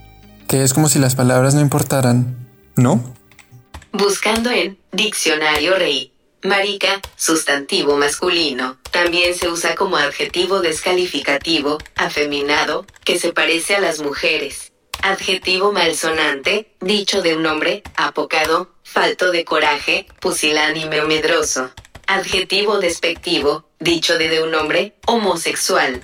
Que 0.47 0.63
es 0.63 0.75
como 0.75 0.91
si 0.91 0.99
las 0.99 1.15
palabras 1.15 1.55
no 1.55 1.63
importaran. 1.63 2.37
¿No? 2.77 3.15
Buscando 3.91 4.51
en 4.51 4.79
Diccionario 4.93 5.77
Rey. 5.77 6.13
Marica, 6.43 7.01
sustantivo 7.17 7.97
masculino, 7.97 8.79
también 8.91 9.35
se 9.35 9.49
usa 9.49 9.75
como 9.75 9.97
adjetivo 9.97 10.61
descalificativo, 10.61 11.79
afeminado, 11.97 12.87
que 13.05 13.19
se 13.19 13.33
parece 13.33 13.77
a 13.77 13.81
las 13.81 14.01
mujeres. 14.01 14.73
Adjetivo 15.03 15.73
malsonante, 15.73 16.75
dicho 16.81 17.21
de 17.21 17.37
un 17.37 17.47
hombre, 17.47 17.83
apocado, 17.97 18.75
falto 18.85 19.33
de 19.33 19.45
coraje, 19.45 20.07
pusilánime 20.21 21.01
o 21.01 21.07
medroso. 21.07 21.71
Adjetivo 22.07 22.79
despectivo, 22.79 23.69
dicho 23.79 24.17
de, 24.17 24.29
de 24.29 24.43
un 24.43 24.55
hombre, 24.55 24.97
homosexual. 25.07 26.03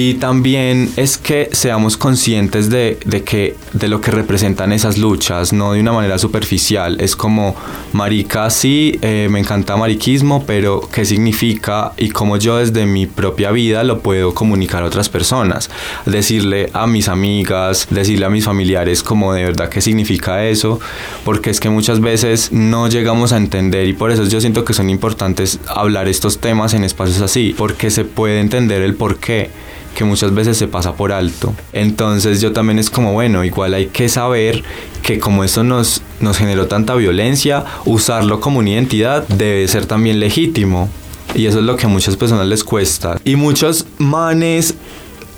Y 0.00 0.14
también 0.14 0.92
es 0.94 1.18
que 1.18 1.48
seamos 1.50 1.96
conscientes 1.96 2.70
de, 2.70 2.98
que, 3.26 3.56
de 3.72 3.88
lo 3.88 4.00
que 4.00 4.12
representan 4.12 4.72
esas 4.72 4.96
luchas, 4.96 5.52
no 5.52 5.72
de 5.72 5.80
una 5.80 5.90
manera 5.90 6.20
superficial. 6.20 7.00
Es 7.00 7.16
como, 7.16 7.56
marica, 7.92 8.48
sí, 8.48 8.96
eh, 9.02 9.26
me 9.28 9.40
encanta 9.40 9.76
mariquismo, 9.76 10.44
pero 10.46 10.88
¿qué 10.92 11.04
significa? 11.04 11.94
Y 11.96 12.10
cómo 12.10 12.36
yo 12.36 12.58
desde 12.58 12.86
mi 12.86 13.06
propia 13.06 13.50
vida 13.50 13.82
lo 13.82 13.98
puedo 13.98 14.34
comunicar 14.34 14.84
a 14.84 14.86
otras 14.86 15.08
personas. 15.08 15.68
Decirle 16.06 16.70
a 16.74 16.86
mis 16.86 17.08
amigas, 17.08 17.88
decirle 17.90 18.24
a 18.24 18.30
mis 18.30 18.44
familiares 18.44 19.02
como 19.02 19.32
de 19.32 19.42
verdad 19.42 19.68
qué 19.68 19.80
significa 19.80 20.46
eso, 20.46 20.78
porque 21.24 21.50
es 21.50 21.58
que 21.58 21.70
muchas 21.70 22.00
veces 22.00 22.52
no 22.52 22.88
llegamos 22.88 23.32
a 23.32 23.36
entender 23.36 23.88
y 23.88 23.94
por 23.94 24.12
eso 24.12 24.22
yo 24.22 24.40
siento 24.40 24.64
que 24.64 24.74
son 24.74 24.90
importantes 24.90 25.58
hablar 25.66 26.06
estos 26.06 26.38
temas 26.38 26.72
en 26.72 26.84
espacios 26.84 27.20
así, 27.20 27.52
porque 27.58 27.90
se 27.90 28.04
puede 28.04 28.38
entender 28.38 28.82
el 28.82 28.94
por 28.94 29.16
qué 29.16 29.50
que 29.98 30.04
muchas 30.04 30.32
veces 30.32 30.56
se 30.56 30.68
pasa 30.68 30.92
por 30.94 31.10
alto. 31.10 31.52
Entonces 31.72 32.40
yo 32.40 32.52
también 32.52 32.78
es 32.78 32.88
como, 32.88 33.14
bueno, 33.14 33.42
igual 33.42 33.74
hay 33.74 33.86
que 33.86 34.08
saber 34.08 34.62
que 35.02 35.18
como 35.18 35.42
eso 35.42 35.64
nos, 35.64 36.02
nos 36.20 36.38
generó 36.38 36.68
tanta 36.68 36.94
violencia, 36.94 37.64
usarlo 37.84 38.38
como 38.38 38.60
una 38.60 38.70
identidad 38.70 39.26
debe 39.26 39.66
ser 39.66 39.86
también 39.86 40.20
legítimo. 40.20 40.88
Y 41.34 41.46
eso 41.46 41.58
es 41.58 41.64
lo 41.64 41.74
que 41.74 41.86
a 41.86 41.88
muchas 41.88 42.14
personas 42.14 42.46
les 42.46 42.62
cuesta. 42.62 43.20
Y 43.24 43.34
muchos 43.34 43.86
manes 43.98 44.76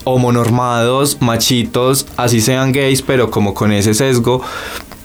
homonormados, 0.04 1.22
machitos, 1.22 2.06
así 2.18 2.42
sean 2.42 2.72
gays, 2.72 3.00
pero 3.00 3.30
como 3.30 3.54
con 3.54 3.72
ese 3.72 3.94
sesgo, 3.94 4.42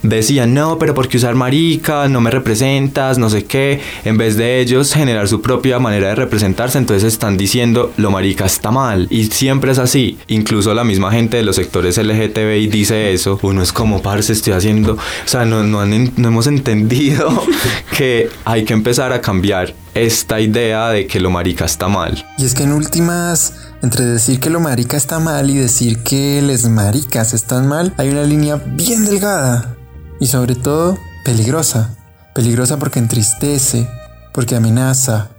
decían, 0.10 0.54
no, 0.54 0.78
pero 0.78 0.94
¿por 0.94 1.08
qué 1.08 1.18
usar 1.18 1.36
marica? 1.36 2.08
No 2.08 2.22
me 2.22 2.32
representas, 2.32 3.18
no 3.18 3.30
sé 3.30 3.46
qué. 3.46 3.80
En 4.04 4.18
vez 4.18 4.38
de 4.38 4.60
ellos 4.60 4.94
generar 4.94 5.28
su 5.28 5.42
propia 5.42 5.80
manera 5.80 6.10
de 6.10 6.16
representarse, 6.16 6.78
entonces 6.78 7.14
están 7.14 7.38
diciendo, 7.38 7.94
lo 7.98 8.12
marica 8.12 8.46
está 8.46 8.72
mal. 8.72 9.08
Y 9.10 9.26
siempre 9.26 9.72
es 9.72 9.80
así. 9.80 10.18
Incluso 10.28 10.74
la 10.74 10.84
misma 10.84 11.12
gente 11.12 11.38
de 11.38 11.44
los 11.44 11.56
sectores 11.56 11.98
LGTBI 11.98 12.68
dice 12.68 13.14
eso. 13.14 13.40
Uno 13.42 13.62
es 13.62 13.72
como, 13.72 14.02
parce, 14.02 14.34
estoy 14.34 14.54
haciendo... 14.54 14.94
O 14.94 15.28
sea, 15.28 15.46
no, 15.46 15.64
no, 15.64 15.86
no 15.86 16.28
hemos 16.28 16.48
entendido 16.48 17.44
que 17.98 18.30
hay 18.46 18.66
que 18.66 18.74
empezar 18.74 19.14
a 19.14 19.22
cambiar 19.22 19.74
esta 19.94 20.42
idea 20.42 20.90
de 20.90 21.08
que 21.08 21.20
lo 21.20 21.32
marica 21.32 21.66
está 21.66 21.88
mal. 21.88 22.26
Y 22.38 22.46
es 22.46 22.54
que 22.54 22.64
en 22.64 22.74
últimas 22.74 23.54
entre 23.82 24.06
decir 24.06 24.40
que 24.40 24.50
lo 24.50 24.60
marica 24.60 24.98
está 24.98 25.20
mal 25.20 25.50
y 25.50 25.58
decir 25.58 26.00
que 26.00 26.42
les 26.42 26.68
maricas 26.68 27.34
están 27.34 27.68
mal, 27.68 27.94
hay 27.98 28.10
una 28.10 28.24
línea 28.24 28.56
bien 28.56 29.06
delgada 29.06 29.76
y 30.20 30.28
sobre 30.28 30.56
todo 30.56 30.98
peligrosa. 31.24 31.96
Peligrosa 32.34 32.78
porque 32.78 33.00
entristece, 33.00 33.88
porque 34.34 34.56
amenaza, 34.56 35.30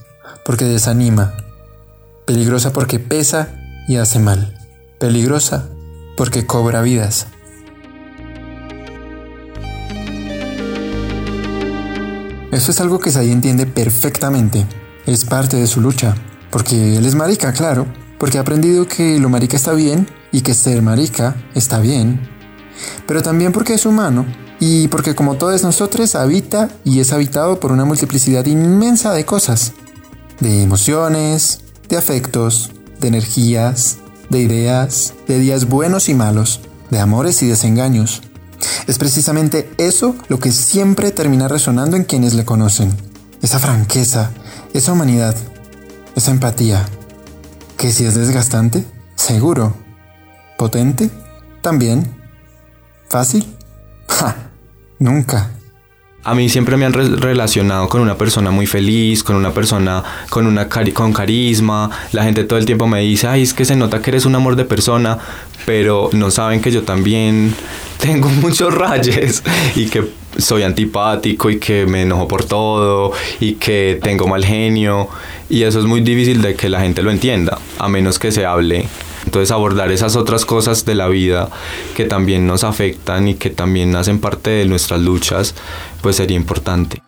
porque 0.45 0.65
desanima. 0.65 1.35
Peligrosa 2.25 2.73
porque 2.73 2.99
pesa 2.99 3.49
y 3.87 3.97
hace 3.97 4.19
mal. 4.19 4.59
Peligrosa 4.99 5.67
porque 6.17 6.47
cobra 6.47 6.81
vidas. 6.83 7.27
Eso 12.51 12.71
es 12.71 12.81
algo 12.81 12.99
que 12.99 13.11
Sai 13.11 13.31
entiende 13.31 13.67
perfectamente. 13.67 14.65
Es 15.05 15.25
parte 15.25 15.59
de 15.59 15.67
su 15.67 15.81
lucha. 15.83 16.15
Porque 16.51 16.97
él 16.97 17.05
es 17.05 17.15
marica, 17.15 17.53
claro. 17.53 17.87
Porque 18.19 18.39
ha 18.39 18.41
aprendido 18.41 18.89
que 18.89 19.19
lo 19.19 19.29
marica 19.29 19.57
está 19.57 19.75
bien 19.75 20.09
y 20.33 20.41
que 20.41 20.55
ser 20.55 20.81
marica 20.81 21.37
está 21.55 21.81
bien. 21.81 22.27
Pero 23.07 23.23
también 23.23 23.53
porque 23.53 23.75
es 23.75 23.85
humano 23.85 24.25
y 24.59 24.89
porque 24.89 25.15
como 25.15 25.37
todos 25.37 25.63
nosotros 25.63 26.15
habita 26.15 26.71
y 26.85 27.01
es 27.01 27.13
habitado 27.13 27.61
por 27.61 27.73
una 27.73 27.85
multiplicidad 27.85 28.47
inmensa 28.47 29.13
de 29.13 29.25
cosas, 29.25 29.73
de 30.41 30.63
emociones, 30.63 31.61
de 31.89 31.97
afectos, 31.97 32.71
de 33.01 33.09
energías, 33.09 33.99
de 34.31 34.41
ideas, 34.41 35.15
de 35.29 35.39
días 35.39 35.69
buenos 35.69 36.09
y 36.09 36.15
malos, 36.15 36.61
de 36.91 36.99
amores 36.99 37.43
y 37.43 37.47
desengaños. 37.47 38.23
Es 38.87 38.99
precisamente 38.99 39.71
eso 39.79 40.17
lo 40.29 40.39
que 40.39 40.53
siempre 40.53 41.11
termina 41.11 41.49
resonando 41.49 41.97
en 41.97 42.05
quienes 42.05 42.35
le 42.35 42.45
conocen. 42.45 42.97
Esa 43.43 43.59
franqueza, 43.59 44.31
esa 44.73 44.93
humanidad, 44.93 45.37
esa 46.15 46.31
empatía. 46.31 46.89
Que 47.77 47.93
si 47.93 48.05
es 48.05 48.15
desgastante, 48.15 48.87
seguro. 49.15 49.75
Potente, 50.57 51.11
también. 51.61 52.17
Fácil, 53.09 53.47
Nunca. 54.99 55.51
A 56.27 56.35
mí 56.35 56.49
siempre 56.49 56.77
me 56.77 56.85
han 56.85 56.93
relacionado 56.93 57.89
con 57.89 58.01
una 58.01 58.19
persona 58.19 58.51
muy 58.51 58.67
feliz, 58.67 59.23
con 59.23 59.37
una 59.37 59.53
persona 59.53 60.03
con, 60.29 60.49
una 60.49 60.69
con 60.69 61.13
carisma. 61.13 61.89
La 62.11 62.25
gente 62.25 62.43
todo 62.43 62.59
el 62.59 62.67
tiempo 62.67 62.89
me 62.89 63.01
dice, 63.01 63.29
ay, 63.29 63.43
es 63.43 63.55
que 63.55 63.65
se 63.65 63.77
nota 63.77 64.03
que 64.03 64.11
eres 64.11 64.27
un 64.27 64.35
amor 64.35 64.57
de 64.57 64.65
persona, 64.65 65.19
pero 65.67 66.11
no 66.13 66.33
saben 66.33 66.61
que 66.61 66.73
yo 66.73 66.83
también 66.83 67.55
tengo 68.01 68.29
muchos 68.29 68.75
rayes 68.75 69.45
y 69.77 69.87
que 69.87 70.05
soy 70.37 70.65
antipático 70.65 71.49
y 71.49 71.61
que 71.61 71.87
me 71.87 72.03
enojo 72.03 72.27
por 72.27 72.45
todo 72.45 73.13
y 73.39 73.53
que 73.53 74.01
tengo 74.03 74.27
mal 74.27 74.45
genio. 74.45 75.09
Y 75.49 75.63
eso 75.63 75.79
es 75.79 75.85
muy 75.85 76.01
difícil 76.01 76.43
de 76.43 76.57
que 76.57 76.69
la 76.69 76.81
gente 76.81 77.05
lo 77.05 77.13
entienda, 77.13 77.61
a 77.79 77.89
menos 77.89 78.19
que 78.19 78.33
se 78.33 78.45
hable 78.45 78.89
entonces 79.27 79.51
abordar 79.51 79.93
esas 79.93 80.17
otras 80.17 80.47
cosas 80.47 80.85
de 80.87 80.95
la 80.95 81.09
vida 81.09 81.51
que 81.95 82.05
también 82.05 82.47
nos 82.47 82.65
afectan 82.65 83.29
y 83.29 83.35
que 83.35 83.51
también 83.51 83.95
hacen 83.97 84.21
parte 84.21 84.51
de 84.51 84.65
nuestras 84.65 85.01
luchas, 85.01 85.55
pues 86.01 86.17
sería 86.17 86.37
importante. 86.37 87.03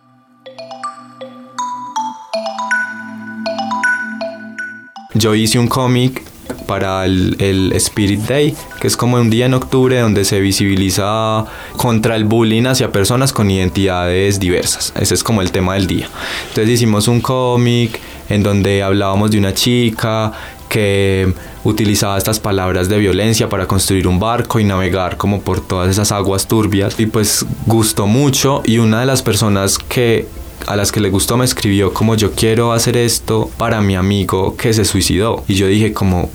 Yo 5.15 5.33
hice 5.33 5.57
un 5.57 5.67
cómic 5.67 6.21
para 6.67 7.05
el, 7.05 7.35
el, 7.39 7.73
Spirit 7.73 8.21
Day, 8.21 8.55
que 8.79 8.87
es 8.87 8.95
como 8.95 9.17
un 9.17 9.29
día 9.29 9.47
en 9.47 9.53
octubre 9.53 9.99
donde 9.99 10.23
se 10.23 10.39
visibiliza 10.39 11.45
contra 11.77 12.15
el 12.15 12.25
bullying 12.25 12.65
hacia 12.65 12.91
personas 12.91 13.33
con 13.33 13.49
identidades 13.49 14.39
diversas. 14.39 14.93
Ese 14.99 15.15
es 15.15 15.23
como 15.23 15.41
el 15.41 15.51
tema 15.51 15.73
del 15.73 15.87
día. 15.87 16.09
Entonces 16.49 16.75
hicimos 16.75 17.07
un 17.07 17.21
cómic 17.21 17.99
en 18.29 18.43
donde 18.43 18.83
hablábamos 18.83 19.31
de 19.31 19.39
una 19.39 19.53
chica 19.53 20.31
que 20.69 21.33
utilizaba 21.63 22.17
estas 22.17 22.39
palabras 22.39 22.87
de 22.87 22.97
violencia 22.97 23.49
para 23.49 23.65
construir 23.65 24.07
un 24.07 24.19
barco 24.19 24.59
y 24.59 24.63
navegar 24.63 25.17
como 25.17 25.41
por 25.41 25.59
todas 25.59 25.89
esas 25.89 26.11
aguas 26.11 26.47
turbias. 26.47 26.97
Y 26.99 27.07
pues 27.07 27.45
gustó 27.65 28.07
mucho 28.07 28.61
y 28.65 28.77
una 28.77 29.01
de 29.01 29.05
las 29.05 29.21
personas 29.21 29.77
que 29.77 30.27
a 30.67 30.75
las 30.75 30.91
que 30.91 30.99
le 30.99 31.09
gustó 31.09 31.37
me 31.37 31.45
escribió 31.45 31.93
como 31.93 32.15
yo 32.15 32.33
quiero 32.33 32.73
hacer 32.73 32.97
esto 32.97 33.49
para 33.57 33.81
mi 33.81 33.95
amigo 33.95 34.57
que 34.57 34.73
se 34.73 34.83
suicidó 34.83 35.43
y 35.47 35.55
yo 35.55 35.67
dije 35.67 35.93
como 35.93 36.29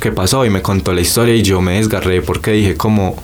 qué 0.00 0.12
pasó 0.12 0.44
y 0.46 0.50
me 0.50 0.62
contó 0.62 0.92
la 0.92 1.00
historia 1.00 1.34
y 1.34 1.42
yo 1.42 1.60
me 1.60 1.74
desgarré 1.74 2.22
porque 2.22 2.52
dije 2.52 2.76
como 2.76 3.16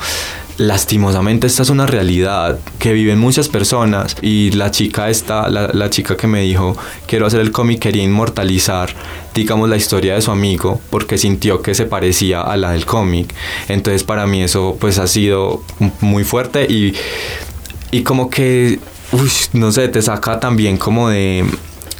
lastimosamente 0.60 1.46
esta 1.46 1.62
es 1.62 1.70
una 1.70 1.86
realidad 1.86 2.58
que 2.78 2.92
viven 2.92 3.18
muchas 3.18 3.48
personas 3.48 4.14
y 4.20 4.50
la 4.50 4.70
chica 4.70 5.08
esta, 5.08 5.48
la, 5.48 5.88
chica 5.88 6.18
que 6.18 6.26
me 6.26 6.42
dijo 6.42 6.76
quiero 7.06 7.24
hacer 7.24 7.40
el 7.40 7.50
cómic 7.50 7.78
quería 7.78 8.02
inmortalizar 8.02 8.94
digamos 9.34 9.70
la 9.70 9.78
historia 9.78 10.16
de 10.16 10.20
su 10.20 10.30
amigo 10.30 10.78
porque 10.90 11.16
sintió 11.16 11.62
que 11.62 11.74
se 11.74 11.86
parecía 11.86 12.42
a 12.42 12.58
la 12.58 12.72
del 12.72 12.84
cómic 12.84 13.34
entonces 13.68 14.04
para 14.04 14.26
mí 14.26 14.42
eso 14.42 14.76
pues 14.78 14.98
ha 14.98 15.06
sido 15.06 15.62
muy 16.02 16.24
fuerte 16.24 16.66
y, 16.70 16.94
y 17.90 18.02
como 18.02 18.28
que 18.28 18.80
no 19.54 19.72
sé 19.72 19.88
te 19.88 20.02
saca 20.02 20.40
también 20.40 20.76
como 20.76 21.08
de 21.08 21.46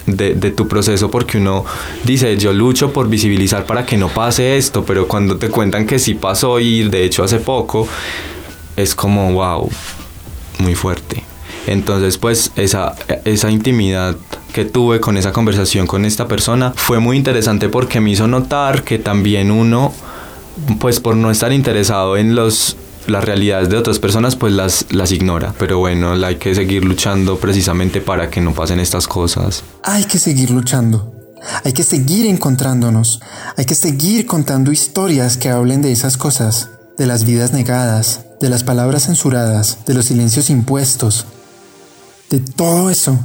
de, 0.05 0.35
de, 0.35 0.51
tu 0.51 0.66
proceso 0.66 1.11
porque 1.11 1.38
uno 1.38 1.64
dice 2.05 2.37
yo 2.37 2.53
lucho 2.53 2.92
por 2.92 3.09
visibilizar 3.09 3.64
para 3.64 3.87
que 3.87 3.96
no 3.96 4.09
pase 4.09 4.57
esto 4.59 4.85
pero 4.85 5.07
cuando 5.09 5.37
te 5.37 5.49
cuentan 5.49 5.87
que 5.87 5.99
sí 5.99 6.14
pasó 6.14 6.59
y 6.59 6.88
de 6.88 7.05
hecho 7.05 7.23
hace 7.23 7.38
poco 7.38 7.87
es 8.76 8.94
como, 8.94 9.33
wow, 9.33 9.68
muy 10.59 10.74
fuerte. 10.74 11.22
Entonces, 11.66 12.18
pues 12.18 12.52
esa, 12.56 12.94
esa 13.24 13.50
intimidad 13.50 14.16
que 14.52 14.64
tuve 14.64 15.00
con 15.00 15.16
esa 15.16 15.33
conversación 15.33 15.87
con 15.87 16.04
esta 16.04 16.26
persona 16.26 16.72
fue 16.74 16.98
muy 16.98 17.16
interesante 17.16 17.68
porque 17.68 18.00
me 18.00 18.11
hizo 18.11 18.26
notar 18.26 18.83
que 18.83 18.98
también 18.98 19.50
uno, 19.50 19.92
pues 20.78 21.00
por 21.00 21.16
no 21.16 21.30
estar 21.30 21.52
interesado 21.52 22.16
en 22.16 22.35
los 22.35 22.76
las 23.06 23.24
realidades 23.24 23.68
de 23.68 23.76
otras 23.76 23.98
personas 23.98 24.37
pues 24.37 24.52
las, 24.52 24.87
las 24.90 25.12
ignora. 25.12 25.54
Pero 25.59 25.78
bueno, 25.78 26.12
hay 26.24 26.37
que 26.37 26.54
seguir 26.54 26.85
luchando 26.85 27.38
precisamente 27.38 28.00
para 28.00 28.30
que 28.30 28.40
no 28.40 28.54
pasen 28.54 28.78
estas 28.78 29.09
cosas. 29.09 29.64
Hay 29.83 30.04
que 30.04 30.18
seguir 30.18 30.50
luchando. 30.50 31.12
Hay 31.64 31.72
que 31.72 31.83
seguir 31.83 32.26
encontrándonos. 32.26 33.20
Hay 33.56 33.64
que 33.64 33.74
seguir 33.74 34.26
contando 34.26 34.70
historias 34.70 35.37
que 35.37 35.48
hablen 35.48 35.83
de 35.83 35.92
esas 35.92 36.16
cosas, 36.16 36.70
de 37.01 37.07
las 37.07 37.25
vidas 37.25 37.55
negadas, 37.55 38.27
de 38.43 38.51
las 38.51 38.63
palabras 38.63 39.07
censuradas, 39.07 39.87
de 39.87 39.95
los 39.95 40.05
silencios 40.05 40.51
impuestos, 40.51 41.25
de 42.29 42.41
todo 42.41 42.91
eso. 42.91 43.19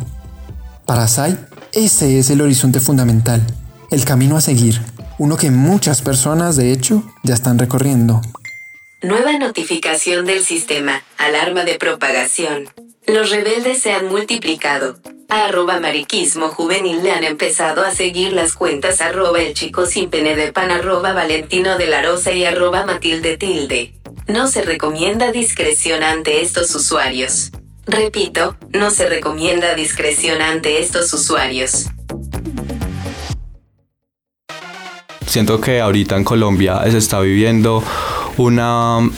Para 0.86 1.10
Sai, 1.10 1.38
ese 1.74 2.18
es 2.18 2.30
el 2.30 2.40
horizonte 2.40 2.80
fundamental, 2.80 3.46
el 3.92 4.06
camino 4.06 4.38
a 4.38 4.42
seguir, 4.42 4.80
uno 5.18 5.36
que 5.36 5.52
muchas 5.52 6.02
personas 6.02 6.56
de 6.56 6.72
hecho 6.72 7.04
ya 7.24 7.34
están 7.34 7.60
recorriendo. 7.60 8.22
Nueva 9.02 9.38
notificación 9.38 10.26
del 10.26 10.46
sistema, 10.46 11.04
alarma 11.18 11.66
de 11.66 11.78
propagación. 11.78 12.70
Los 13.06 13.30
rebeldes 13.30 13.82
se 13.82 13.92
han 13.92 14.08
multiplicado. 14.08 15.00
Arroba 15.30 15.80
mariquismo 15.80 16.50
juvenil 16.50 17.02
le 17.02 17.12
han 17.12 17.24
empezado 17.24 17.84
a 17.84 17.92
seguir 17.92 18.32
las 18.32 18.54
cuentas 18.54 19.02
arroba 19.02 19.42
el 19.42 19.54
chico 19.54 19.88
sin 19.88 20.10
pene 20.10 20.36
de 20.36 20.52
pan 20.52 20.70
arroba 20.70 21.14
valentino 21.14 21.78
de 21.78 21.88
la 21.88 22.04
rosa 22.04 22.32
y 22.32 22.46
arroba 22.46 22.86
matilde 22.86 23.36
tilde. 23.36 23.96
No 24.28 24.48
se 24.48 24.62
recomienda 24.62 25.32
discreción 25.32 26.04
ante 26.04 26.42
estos 26.42 26.74
usuarios. 26.76 27.52
Repito, 27.88 28.56
no 28.72 28.92
se 28.92 29.10
recomienda 29.10 29.74
discreción 29.74 30.42
ante 30.42 30.80
estos 30.80 31.12
usuarios. 31.14 31.88
Siento 35.26 35.60
que 35.60 35.82
ahorita 35.82 36.18
en 36.18 36.24
Colombia 36.24 36.82
se 36.90 36.98
está 36.98 37.20
viviendo 37.20 37.84
una 38.38 39.10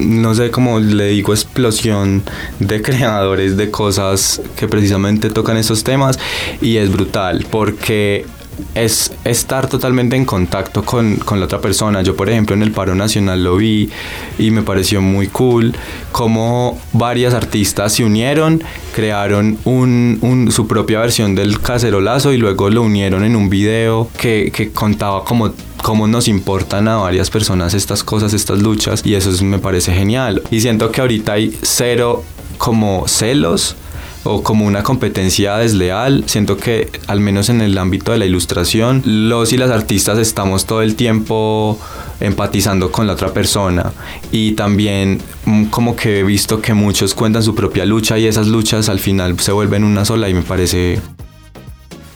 no 0.00 0.34
sé 0.34 0.50
cómo 0.50 0.80
le 0.80 1.08
digo, 1.08 1.32
explosión 1.32 2.22
de 2.58 2.82
creadores 2.82 3.56
de 3.56 3.70
cosas 3.70 4.40
que 4.56 4.68
precisamente 4.68 5.30
tocan 5.30 5.56
esos 5.56 5.84
temas 5.84 6.18
y 6.60 6.76
es 6.76 6.90
brutal 6.90 7.46
porque 7.50 8.26
es 8.74 9.12
estar 9.24 9.68
totalmente 9.68 10.16
en 10.16 10.24
contacto 10.24 10.84
con, 10.84 11.16
con, 11.16 11.38
la 11.40 11.46
otra 11.46 11.60
persona. 11.60 12.02
Yo, 12.02 12.16
por 12.16 12.28
ejemplo, 12.28 12.54
en 12.54 12.62
el 12.62 12.72
paro 12.72 12.94
nacional 12.94 13.42
lo 13.42 13.56
vi 13.56 13.90
y 14.38 14.50
me 14.50 14.62
pareció 14.62 15.00
muy 15.00 15.28
cool 15.28 15.74
cómo 16.12 16.78
varias 16.92 17.34
artistas 17.34 17.94
se 17.94 18.04
unieron, 18.04 18.62
crearon 18.94 19.58
un, 19.64 20.18
un, 20.22 20.52
su 20.52 20.66
propia 20.66 21.00
versión 21.00 21.34
del 21.34 21.60
cacerolazo 21.60 22.32
y 22.32 22.36
luego 22.36 22.70
lo 22.70 22.82
unieron 22.82 23.24
en 23.24 23.36
un 23.36 23.48
video 23.48 24.08
que, 24.18 24.52
que 24.54 24.70
contaba 24.70 25.24
como 25.24 25.52
cómo 25.82 26.06
nos 26.06 26.28
importan 26.28 26.88
a 26.88 26.96
varias 26.96 27.30
personas 27.30 27.74
estas 27.74 28.04
cosas, 28.04 28.32
estas 28.32 28.60
luchas 28.60 29.02
y 29.04 29.14
eso 29.14 29.30
me 29.44 29.58
parece 29.58 29.92
genial. 29.92 30.42
Y 30.50 30.60
siento 30.60 30.90
que 30.90 31.00
ahorita 31.00 31.32
hay 31.32 31.56
cero 31.62 32.22
como 32.58 33.08
celos 33.08 33.76
o 34.24 34.42
como 34.42 34.66
una 34.66 34.82
competencia 34.82 35.56
desleal. 35.56 36.24
Siento 36.26 36.56
que 36.56 36.90
al 37.06 37.20
menos 37.20 37.48
en 37.48 37.60
el 37.60 37.76
ámbito 37.78 38.12
de 38.12 38.18
la 38.18 38.26
ilustración, 38.26 39.02
los 39.04 39.52
y 39.52 39.56
las 39.56 39.70
artistas 39.70 40.18
estamos 40.18 40.66
todo 40.66 40.82
el 40.82 40.94
tiempo 40.94 41.78
empatizando 42.20 42.92
con 42.92 43.06
la 43.06 43.14
otra 43.14 43.32
persona 43.32 43.92
y 44.30 44.52
también 44.52 45.22
mm, 45.46 45.64
como 45.66 45.96
que 45.96 46.20
he 46.20 46.22
visto 46.22 46.60
que 46.60 46.74
muchos 46.74 47.14
cuentan 47.14 47.42
su 47.42 47.54
propia 47.54 47.86
lucha 47.86 48.18
y 48.18 48.26
esas 48.26 48.46
luchas 48.46 48.90
al 48.90 48.98
final 48.98 49.40
se 49.40 49.52
vuelven 49.52 49.84
una 49.84 50.04
sola 50.04 50.28
y 50.28 50.34
me 50.34 50.42
parece 50.42 51.00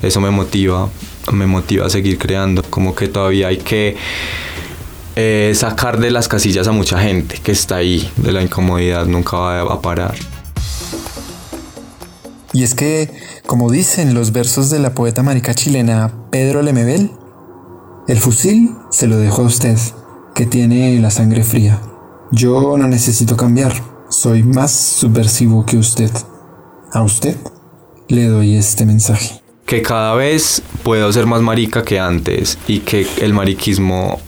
eso 0.03 0.21
me 0.21 0.31
motiva, 0.31 0.91
me 1.33 1.47
motiva 1.47 1.87
a 1.87 1.91
seguir 1.91 2.19
creando, 2.19 2.63
como 2.63 2.95
que 2.95 3.09
todavía 3.09 3.49
hay 3.49 3.59
que 3.59 3.97
eh, 5.17 5.53
sacar 5.55 6.01
de 6.01 6.11
las 6.11 6.29
casillas 6.29 6.67
a 6.67 6.73
mucha 6.73 6.99
gente 6.99 7.39
que 7.43 7.53
está 7.53 7.77
ahí, 7.77 8.11
de 8.17 8.33
la 8.33 8.43
incomodidad, 8.43 9.07
nunca 9.07 9.37
va 9.37 9.75
a 9.75 9.81
parar. 9.81 10.15
Y 12.53 12.63
es 12.63 12.75
que, 12.75 13.11
como 13.47 13.71
dicen 13.71 14.15
los 14.15 14.33
versos 14.33 14.71
de 14.71 14.79
la 14.79 14.95
poeta 14.95 15.23
marica 15.23 15.55
chilena 15.55 16.13
Pedro 16.31 16.63
Lemebel, 16.63 17.11
el 18.07 18.19
fusil 18.19 18.77
se 18.91 19.07
lo 19.07 19.17
dejo 19.17 19.43
a 19.43 19.47
usted, 19.47 19.79
que 20.35 20.47
tiene 20.47 20.99
la 21.01 21.11
sangre 21.11 21.43
fría. 21.43 21.81
Yo 22.33 22.77
no 22.77 22.87
necesito 22.89 23.37
cambiar, 23.37 23.73
soy 24.09 24.43
más 24.43 24.73
subversivo 24.73 25.65
que 25.65 25.77
usted. 25.77 26.11
A 26.93 27.03
usted 27.03 27.37
le 28.09 28.27
doy 28.27 28.57
este 28.57 28.85
mensaje. 28.87 29.44
Que 29.67 29.83
cada 29.83 30.15
vez 30.15 30.63
puedo 30.83 31.13
ser 31.13 31.27
más 31.27 31.41
marica 31.41 31.83
que 31.83 31.99
antes 31.99 32.59
y 32.69 32.81
que 32.81 33.07
el 33.21 33.33
mariquismo 33.33 34.21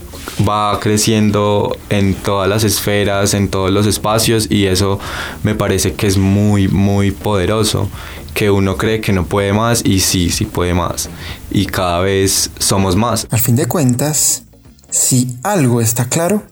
va 0.47 0.79
creciendo 0.79 1.77
en 1.89 2.13
todas 2.13 2.49
las 2.49 2.63
esferas, 2.63 3.33
en 3.33 3.49
todos 3.49 3.71
los 3.71 3.85
espacios 3.87 4.49
y 4.49 4.65
eso 4.65 4.99
me 5.43 5.55
parece 5.55 5.93
que 5.93 6.07
es 6.07 6.17
muy, 6.17 6.67
muy 6.67 7.11
poderoso, 7.11 7.89
que 8.33 8.51
uno 8.51 8.77
cree 8.77 9.01
que 9.01 9.13
no 9.13 9.25
puede 9.25 9.53
más 9.53 9.83
y 9.85 9.99
sí, 9.99 10.29
sí 10.29 10.45
puede 10.45 10.73
más 10.73 11.09
y 11.49 11.65
cada 11.65 11.99
vez 12.01 12.51
somos 12.59 12.95
más. 12.95 13.27
Al 13.31 13.39
fin 13.39 13.55
de 13.55 13.67
cuentas, 13.67 14.43
si 14.89 15.37
algo 15.43 15.81
está 15.81 16.05
claro, 16.05 16.43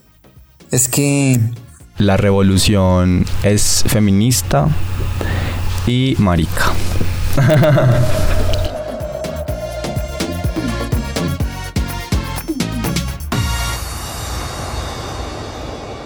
es 0.70 0.88
que... 0.88 1.40
La 1.98 2.16
revolución 2.16 3.24
es 3.42 3.84
feminista 3.86 4.68
y 5.86 6.14
marica. 6.18 6.72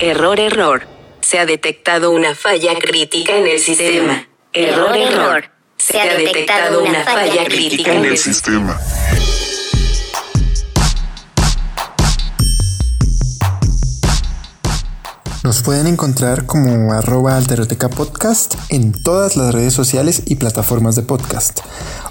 Error, 0.02 0.40
error. 0.40 0.88
Se 1.20 1.38
ha 1.38 1.44
detectado 1.44 2.10
una 2.10 2.34
falla 2.34 2.74
crítica 2.78 3.36
en 3.36 3.46
el 3.46 3.60
sistema. 3.60 4.26
Error, 4.54 4.96
error. 4.96 5.50
Se 5.76 6.00
ha 6.00 6.14
detectado 6.14 6.82
una 6.82 7.04
falla 7.04 7.44
crítica 7.44 7.92
en 7.92 8.06
el 8.06 8.16
sistema. 8.16 8.80
Nos 15.44 15.62
pueden 15.62 15.86
encontrar 15.86 16.46
como 16.46 16.94
arroba 16.94 17.36
alteroteca 17.36 17.90
podcast 17.90 18.54
en 18.70 18.94
todas 19.02 19.36
las 19.36 19.54
redes 19.54 19.74
sociales 19.74 20.22
y 20.24 20.36
plataformas 20.36 20.96
de 20.96 21.02
podcast 21.02 21.60